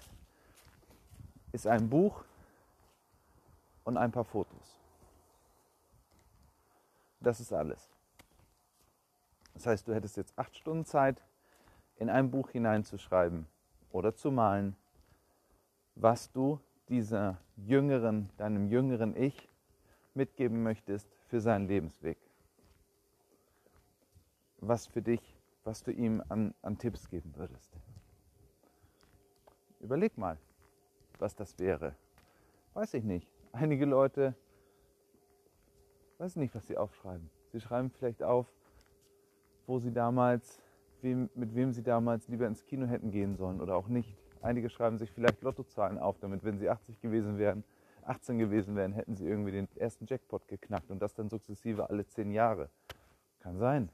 ist 1.52 1.68
ein 1.68 1.88
Buch 1.88 2.24
und 3.84 3.96
ein 3.96 4.10
paar 4.10 4.24
Fotos. 4.24 4.76
Das 7.20 7.38
ist 7.38 7.52
alles. 7.52 7.88
Das 9.52 9.66
heißt, 9.66 9.86
du 9.86 9.94
hättest 9.94 10.16
jetzt 10.16 10.36
acht 10.36 10.56
Stunden 10.56 10.84
Zeit, 10.84 11.22
in 11.98 12.10
ein 12.10 12.28
Buch 12.28 12.50
hineinzuschreiben 12.50 13.46
oder 13.92 14.16
zu 14.16 14.32
malen, 14.32 14.74
was 15.94 16.32
du 16.32 16.58
dieser 16.88 17.38
jüngeren, 17.54 18.30
deinem 18.36 18.66
jüngeren 18.66 19.16
Ich 19.16 19.48
mitgeben 20.12 20.64
möchtest 20.64 21.06
für 21.28 21.40
seinen 21.40 21.68
Lebensweg. 21.68 22.18
Was 24.66 24.86
für 24.86 25.02
dich, 25.02 25.20
was 25.64 25.82
du 25.82 25.90
ihm 25.90 26.22
an, 26.30 26.54
an 26.62 26.78
Tipps 26.78 27.10
geben 27.10 27.34
würdest. 27.36 27.70
Überleg 29.80 30.16
mal, 30.16 30.38
was 31.18 31.36
das 31.36 31.58
wäre. 31.58 31.94
Weiß 32.72 32.94
ich 32.94 33.04
nicht. 33.04 33.30
Einige 33.52 33.84
Leute, 33.84 34.34
weiß 36.16 36.36
nicht, 36.36 36.54
was 36.54 36.66
sie 36.66 36.78
aufschreiben. 36.78 37.28
Sie 37.52 37.60
schreiben 37.60 37.90
vielleicht 37.90 38.22
auf, 38.22 38.46
wo 39.66 39.78
sie 39.80 39.92
damals, 39.92 40.62
wem, 41.02 41.28
mit 41.34 41.54
wem 41.54 41.72
sie 41.72 41.82
damals 41.82 42.28
lieber 42.28 42.46
ins 42.46 42.64
Kino 42.64 42.86
hätten 42.86 43.10
gehen 43.10 43.36
sollen 43.36 43.60
oder 43.60 43.76
auch 43.76 43.88
nicht. 43.88 44.16
Einige 44.40 44.70
schreiben 44.70 44.96
sich 44.96 45.10
vielleicht 45.10 45.42
Lottozahlen 45.42 45.98
auf, 45.98 46.18
damit 46.20 46.42
wenn 46.42 46.58
sie 46.58 46.70
80 46.70 47.02
gewesen 47.02 47.36
wären, 47.36 47.64
18 48.06 48.38
gewesen 48.38 48.76
wären, 48.76 48.94
hätten 48.94 49.14
sie 49.14 49.26
irgendwie 49.26 49.52
den 49.52 49.68
ersten 49.76 50.06
Jackpot 50.06 50.48
geknackt 50.48 50.90
und 50.90 51.00
das 51.00 51.12
dann 51.12 51.28
sukzessive 51.28 51.90
alle 51.90 52.06
10 52.06 52.30
Jahre. 52.30 52.70
Kann 53.40 53.58
sein. 53.58 53.90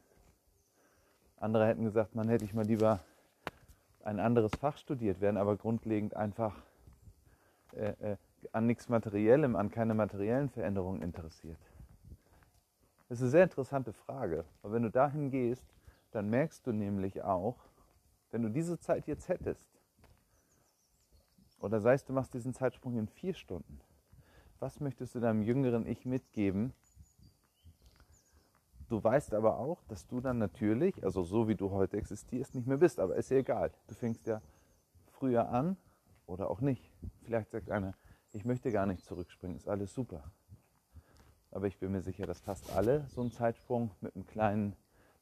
Andere 1.40 1.66
hätten 1.66 1.85
gesagt, 1.85 2.14
man 2.14 2.29
hätte 2.29 2.44
ich 2.44 2.53
mal 2.53 2.66
lieber 2.66 3.00
ein 4.05 4.20
anderes 4.20 4.53
Fach 4.61 4.76
studiert, 4.76 5.22
wären 5.22 5.38
aber 5.38 5.57
grundlegend 5.57 6.14
einfach 6.14 6.55
äh, 7.72 8.12
äh, 8.12 8.16
an 8.53 8.66
nichts 8.66 8.90
Materiellem, 8.90 9.57
an 9.57 9.70
keine 9.70 9.94
materiellen 9.94 10.50
Veränderungen 10.50 11.00
interessiert. 11.00 11.59
Das 13.09 13.18
ist 13.18 13.22
eine 13.22 13.31
sehr 13.31 13.44
interessante 13.44 13.94
Frage, 13.94 14.44
weil 14.61 14.72
wenn 14.72 14.83
du 14.83 14.90
dahin 14.90 15.31
gehst, 15.31 15.64
dann 16.11 16.29
merkst 16.29 16.66
du 16.66 16.72
nämlich 16.72 17.22
auch, 17.22 17.57
wenn 18.31 18.42
du 18.42 18.50
diese 18.50 18.79
Zeit 18.79 19.07
jetzt 19.07 19.29
hättest, 19.29 19.66
oder 21.61 21.81
sei 21.81 21.94
es, 21.94 22.05
du 22.05 22.12
machst 22.12 22.35
diesen 22.35 22.53
Zeitsprung 22.53 22.98
in 22.98 23.09
vier 23.09 23.33
Stunden. 23.35 23.81
Was 24.59 24.81
möchtest 24.81 25.14
du 25.14 25.20
deinem 25.20 25.42
jüngeren 25.42 25.87
Ich 25.87 26.05
mitgeben? 26.05 26.74
Du 28.90 29.03
weißt 29.03 29.35
aber 29.35 29.57
auch, 29.57 29.85
dass 29.85 30.09
du 30.09 30.20
dann 30.20 30.38
natürlich, 30.38 31.05
also 31.05 31.22
so 31.22 31.46
wie 31.46 31.55
du 31.55 31.70
heute 31.70 31.96
existierst, 31.96 32.57
nicht 32.57 32.66
mehr 32.66 32.76
bist. 32.76 32.98
Aber 32.98 33.14
ist 33.14 33.31
ja 33.31 33.37
egal. 33.37 33.70
Du 33.87 33.94
fängst 33.94 34.26
ja 34.26 34.42
früher 35.12 35.48
an 35.48 35.76
oder 36.26 36.50
auch 36.50 36.61
nicht. 36.61 36.90
Vielleicht 37.22 37.53
sagt 37.53 37.70
einer, 37.70 37.94
ich 38.33 38.44
möchte 38.44 38.72
gar 38.72 38.87
nicht 38.87 39.05
zurückspringen, 39.05 39.57
ist 39.57 39.68
alles 39.68 39.94
super. 39.94 40.24
Aber 41.53 41.68
ich 41.68 41.79
bin 41.79 41.92
mir 41.92 42.03
sicher, 42.03 42.26
dass 42.26 42.40
fast 42.40 42.74
alle 42.74 43.07
so 43.11 43.20
einen 43.20 43.31
Zeitsprung 43.31 43.92
mit 44.00 44.16
einem 44.16 44.26
kleinen 44.26 44.74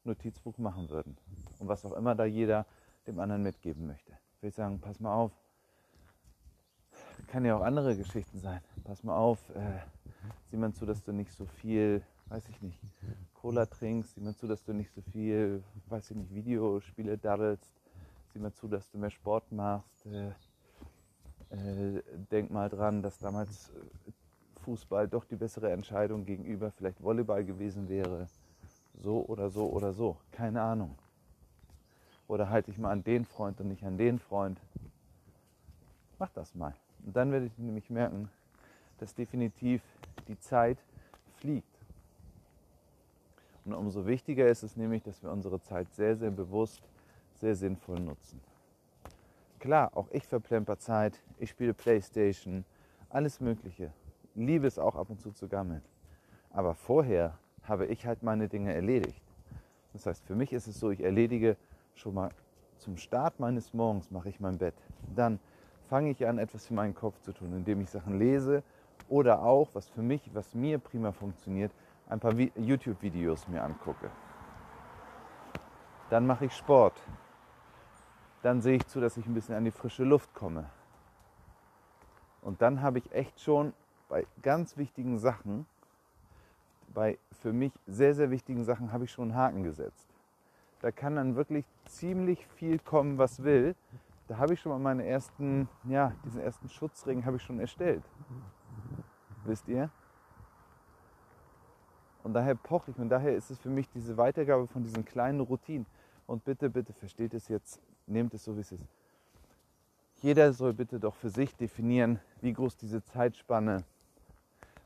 Notizbuch 0.03 0.57
machen 0.57 0.89
würden. 0.89 1.15
Und 1.59 1.67
was 1.67 1.85
auch 1.85 1.93
immer 1.93 2.15
da 2.15 2.25
jeder 2.25 2.65
dem 3.05 3.19
anderen 3.19 3.43
mitgeben 3.43 3.85
möchte. 3.85 4.13
Ich 4.37 4.41
will 4.41 4.51
sagen, 4.51 4.79
pass 4.81 4.99
mal 4.99 5.13
auf, 5.13 5.31
kann 7.27 7.45
ja 7.45 7.55
auch 7.55 7.61
andere 7.61 7.95
Geschichten 7.95 8.39
sein. 8.39 8.61
Pass 8.83 9.03
mal 9.03 9.15
auf, 9.15 9.37
äh, 9.51 9.79
sieh 10.45 10.57
mal 10.57 10.73
zu, 10.73 10.87
dass 10.87 11.03
du 11.03 11.11
nicht 11.11 11.31
so 11.31 11.45
viel, 11.45 12.01
weiß 12.29 12.47
ich 12.49 12.61
nicht, 12.61 12.79
Cola 13.33 13.65
trinkst, 13.65 14.15
sieh 14.15 14.21
mal 14.21 14.35
zu, 14.35 14.47
dass 14.47 14.63
du 14.63 14.73
nicht 14.73 14.91
so 14.91 15.01
viel, 15.01 15.63
weiß 15.87 16.11
ich 16.11 16.17
nicht, 16.17 16.33
Videospiele 16.33 17.17
daddelst, 17.17 17.71
sieh 18.33 18.39
mal 18.39 18.53
zu, 18.53 18.67
dass 18.67 18.89
du 18.91 18.97
mehr 18.97 19.09
Sport 19.09 19.51
machst. 19.51 20.05
Äh, 20.05 20.31
äh, 21.51 22.03
denk 22.31 22.51
mal 22.51 22.69
dran, 22.69 23.01
dass 23.01 23.17
damals 23.17 23.69
äh, 23.69 24.11
Fußball 24.63 25.07
doch 25.07 25.25
die 25.25 25.35
bessere 25.35 25.71
Entscheidung 25.71 26.25
gegenüber 26.25 26.71
vielleicht 26.71 27.01
Volleyball 27.01 27.43
gewesen 27.43 27.89
wäre. 27.89 28.27
So 29.01 29.25
oder 29.25 29.49
so 29.49 29.67
oder 29.69 29.93
so. 29.93 30.17
Keine 30.31 30.61
Ahnung. 30.61 30.95
Oder 32.27 32.49
halte 32.49 32.69
ich 32.69 32.77
mal 32.77 32.91
an 32.91 33.03
den 33.03 33.25
Freund 33.25 33.59
und 33.61 33.69
nicht 33.69 33.83
an 33.83 33.97
den 33.97 34.19
Freund. 34.19 34.59
Macht 36.19 36.37
das 36.37 36.53
mal. 36.53 36.75
Und 37.03 37.15
dann 37.15 37.31
werdet 37.31 37.51
ihr 37.57 37.63
nämlich 37.63 37.89
merken, 37.89 38.29
dass 38.99 39.15
definitiv 39.15 39.81
die 40.27 40.37
Zeit 40.39 40.77
fliegt. 41.39 41.68
Und 43.69 43.75
umso 43.75 44.07
wichtiger 44.07 44.47
ist 44.47 44.63
es 44.63 44.75
nämlich, 44.75 45.03
dass 45.03 45.21
wir 45.21 45.31
unsere 45.31 45.61
Zeit 45.61 45.93
sehr, 45.93 46.15
sehr 46.15 46.31
bewusst, 46.31 46.81
sehr 47.35 47.55
sinnvoll 47.55 47.99
nutzen. 47.99 48.41
Klar, 49.59 49.95
auch 49.95 50.07
ich 50.11 50.25
verplemper 50.25 50.79
Zeit, 50.79 51.21
ich 51.37 51.51
spiele 51.51 51.75
Playstation, 51.75 52.65
alles 53.09 53.39
Mögliche. 53.39 53.93
Liebe 54.33 54.65
es 54.65 54.79
auch 54.79 54.95
ab 54.95 55.09
und 55.09 55.21
zu 55.21 55.31
zu 55.31 55.47
gammeln. 55.47 55.83
Aber 56.51 56.73
vorher 56.73 57.37
habe 57.63 57.85
ich 57.85 58.07
halt 58.07 58.23
meine 58.23 58.47
Dinge 58.47 58.73
erledigt. 58.73 59.21
Das 59.93 60.07
heißt, 60.07 60.25
für 60.25 60.35
mich 60.35 60.51
ist 60.51 60.67
es 60.67 60.79
so, 60.79 60.89
ich 60.89 61.03
erledige 61.03 61.55
schon 61.93 62.15
mal 62.15 62.31
zum 62.77 62.97
Start 62.97 63.39
meines 63.39 63.73
Morgens 63.73 64.09
mache 64.09 64.29
ich 64.29 64.39
mein 64.39 64.57
Bett. 64.57 64.75
Dann 65.15 65.39
fange 65.89 66.09
ich 66.09 66.25
an, 66.25 66.39
etwas 66.39 66.65
für 66.65 66.73
meinen 66.73 66.95
Kopf 66.95 67.19
zu 67.21 67.33
tun, 67.33 67.53
indem 67.53 67.81
ich 67.81 67.89
Sachen 67.89 68.17
lese 68.17 68.63
oder 69.09 69.43
auch, 69.43 69.69
was 69.73 69.89
für 69.89 70.01
mich, 70.01 70.29
was 70.33 70.55
mir 70.55 70.79
prima 70.79 71.11
funktioniert, 71.11 71.71
ein 72.09 72.19
paar 72.19 72.33
YouTube-Videos 72.33 73.47
mir 73.47 73.63
angucke. 73.63 74.09
Dann 76.09 76.27
mache 76.27 76.45
ich 76.45 76.53
Sport. 76.53 77.01
Dann 78.41 78.61
sehe 78.61 78.77
ich 78.77 78.87
zu, 78.87 78.99
dass 78.99 79.15
ich 79.17 79.25
ein 79.25 79.33
bisschen 79.33 79.55
an 79.55 79.63
die 79.63 79.71
frische 79.71 80.03
Luft 80.03 80.33
komme. 80.33 80.69
Und 82.41 82.61
dann 82.61 82.81
habe 82.81 82.97
ich 82.97 83.11
echt 83.11 83.39
schon 83.39 83.73
bei 84.07 84.25
ganz 84.41 84.75
wichtigen 84.77 85.19
Sachen, 85.19 85.65
bei 86.93 87.19
für 87.31 87.53
mich 87.53 87.71
sehr, 87.85 88.15
sehr 88.15 88.31
wichtigen 88.31 88.63
Sachen, 88.63 88.91
habe 88.91 89.05
ich 89.05 89.11
schon 89.11 89.29
einen 89.29 89.37
Haken 89.37 89.63
gesetzt. 89.63 90.07
Da 90.81 90.91
kann 90.91 91.15
dann 91.15 91.35
wirklich 91.35 91.65
ziemlich 91.85 92.47
viel 92.47 92.79
kommen, 92.79 93.17
was 93.17 93.43
will 93.43 93.75
da 94.29 94.37
habe 94.37 94.53
ich 94.53 94.61
schon 94.61 94.71
mal 94.71 94.77
meine 94.77 95.07
ersten, 95.07 95.67
ja, 95.85 96.13
diesen 96.23 96.39
ersten 96.41 96.69
Schutzring 96.69 97.25
habe 97.25 97.37
ich 97.37 97.43
schon 97.43 97.59
erstellt. 97.59 98.03
Wisst 99.43 99.67
ihr? 99.67 99.89
Und 102.29 102.35
daher 102.35 102.53
poche 102.53 102.91
ich 102.91 102.99
und 102.99 103.09
daher 103.09 103.35
ist 103.35 103.49
es 103.49 103.57
für 103.57 103.71
mich 103.71 103.89
diese 103.89 104.15
Weitergabe 104.15 104.67
von 104.67 104.83
diesen 104.83 105.03
kleinen 105.03 105.39
Routinen. 105.39 105.87
Und 106.27 106.45
bitte, 106.45 106.69
bitte 106.69 106.93
versteht 106.93 107.33
es 107.33 107.47
jetzt, 107.47 107.81
nehmt 108.05 108.35
es 108.35 108.43
so, 108.43 108.55
wie 108.55 108.59
es 108.59 108.71
ist. 108.71 108.83
Jeder 110.21 110.53
soll 110.53 110.73
bitte 110.73 110.99
doch 110.99 111.15
für 111.15 111.31
sich 111.31 111.55
definieren, 111.55 112.19
wie 112.41 112.53
groß 112.53 112.77
diese 112.77 113.03
Zeitspanne 113.03 113.83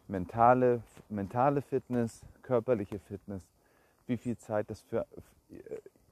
mentale, 0.08 0.84
mentale 1.10 1.62
Fitness, 1.62 2.21
körperliche 2.43 2.97
Fitness, 2.97 3.41
wie 4.08 4.15
viel 4.15 4.38
Zeit 4.38 4.69
das 4.69 4.79
für 4.79 5.06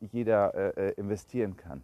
jeder 0.02 0.54
äh, 0.54 0.90
äh 0.90 0.94
investieren 0.96 1.56
kann. 1.56 1.82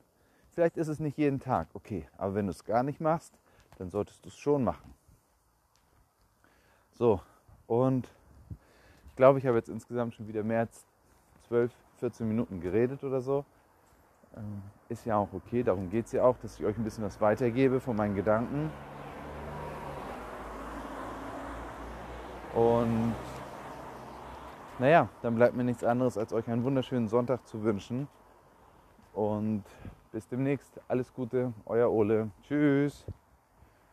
Vielleicht 0.51 0.75
ist 0.75 0.89
es 0.89 0.99
nicht 0.99 1.17
jeden 1.17 1.39
Tag, 1.39 1.69
okay. 1.73 2.05
Aber 2.17 2.35
wenn 2.35 2.47
du 2.47 2.51
es 2.51 2.65
gar 2.65 2.83
nicht 2.83 2.99
machst, 2.99 3.33
dann 3.77 3.91
solltest 3.91 4.25
du 4.25 4.27
es 4.27 4.37
schon 4.37 4.65
machen. 4.65 4.93
So, 6.91 7.21
und 7.65 8.09
glaube, 9.17 9.39
ich 9.39 9.45
habe 9.45 9.57
jetzt 9.57 9.67
insgesamt 9.67 10.13
schon 10.15 10.27
wieder 10.29 10.43
mehr 10.43 10.61
als 10.61 10.85
12, 11.47 11.73
14 11.99 12.27
Minuten 12.27 12.61
geredet 12.61 13.03
oder 13.03 13.19
so. 13.19 13.43
Ähm, 14.35 14.61
ist 14.87 15.05
ja 15.05 15.17
auch 15.17 15.33
okay, 15.33 15.63
darum 15.63 15.89
geht 15.89 16.05
es 16.05 16.13
ja 16.13 16.23
auch, 16.23 16.37
dass 16.37 16.57
ich 16.57 16.65
euch 16.65 16.77
ein 16.77 16.83
bisschen 16.83 17.03
was 17.03 17.19
weitergebe 17.19 17.81
von 17.81 17.95
meinen 17.97 18.15
Gedanken. 18.15 18.69
Und 22.53 23.13
naja, 24.79 25.09
dann 25.21 25.35
bleibt 25.35 25.55
mir 25.55 25.63
nichts 25.63 25.83
anderes, 25.83 26.17
als 26.17 26.31
euch 26.31 26.47
einen 26.47 26.63
wunderschönen 26.63 27.07
Sonntag 27.07 27.45
zu 27.47 27.63
wünschen. 27.63 28.07
Und 29.13 29.63
bis 30.11 30.27
demnächst. 30.27 30.79
Alles 30.87 31.13
Gute, 31.13 31.53
euer 31.65 31.91
Ole. 31.91 32.29
Tschüss. 32.43 33.05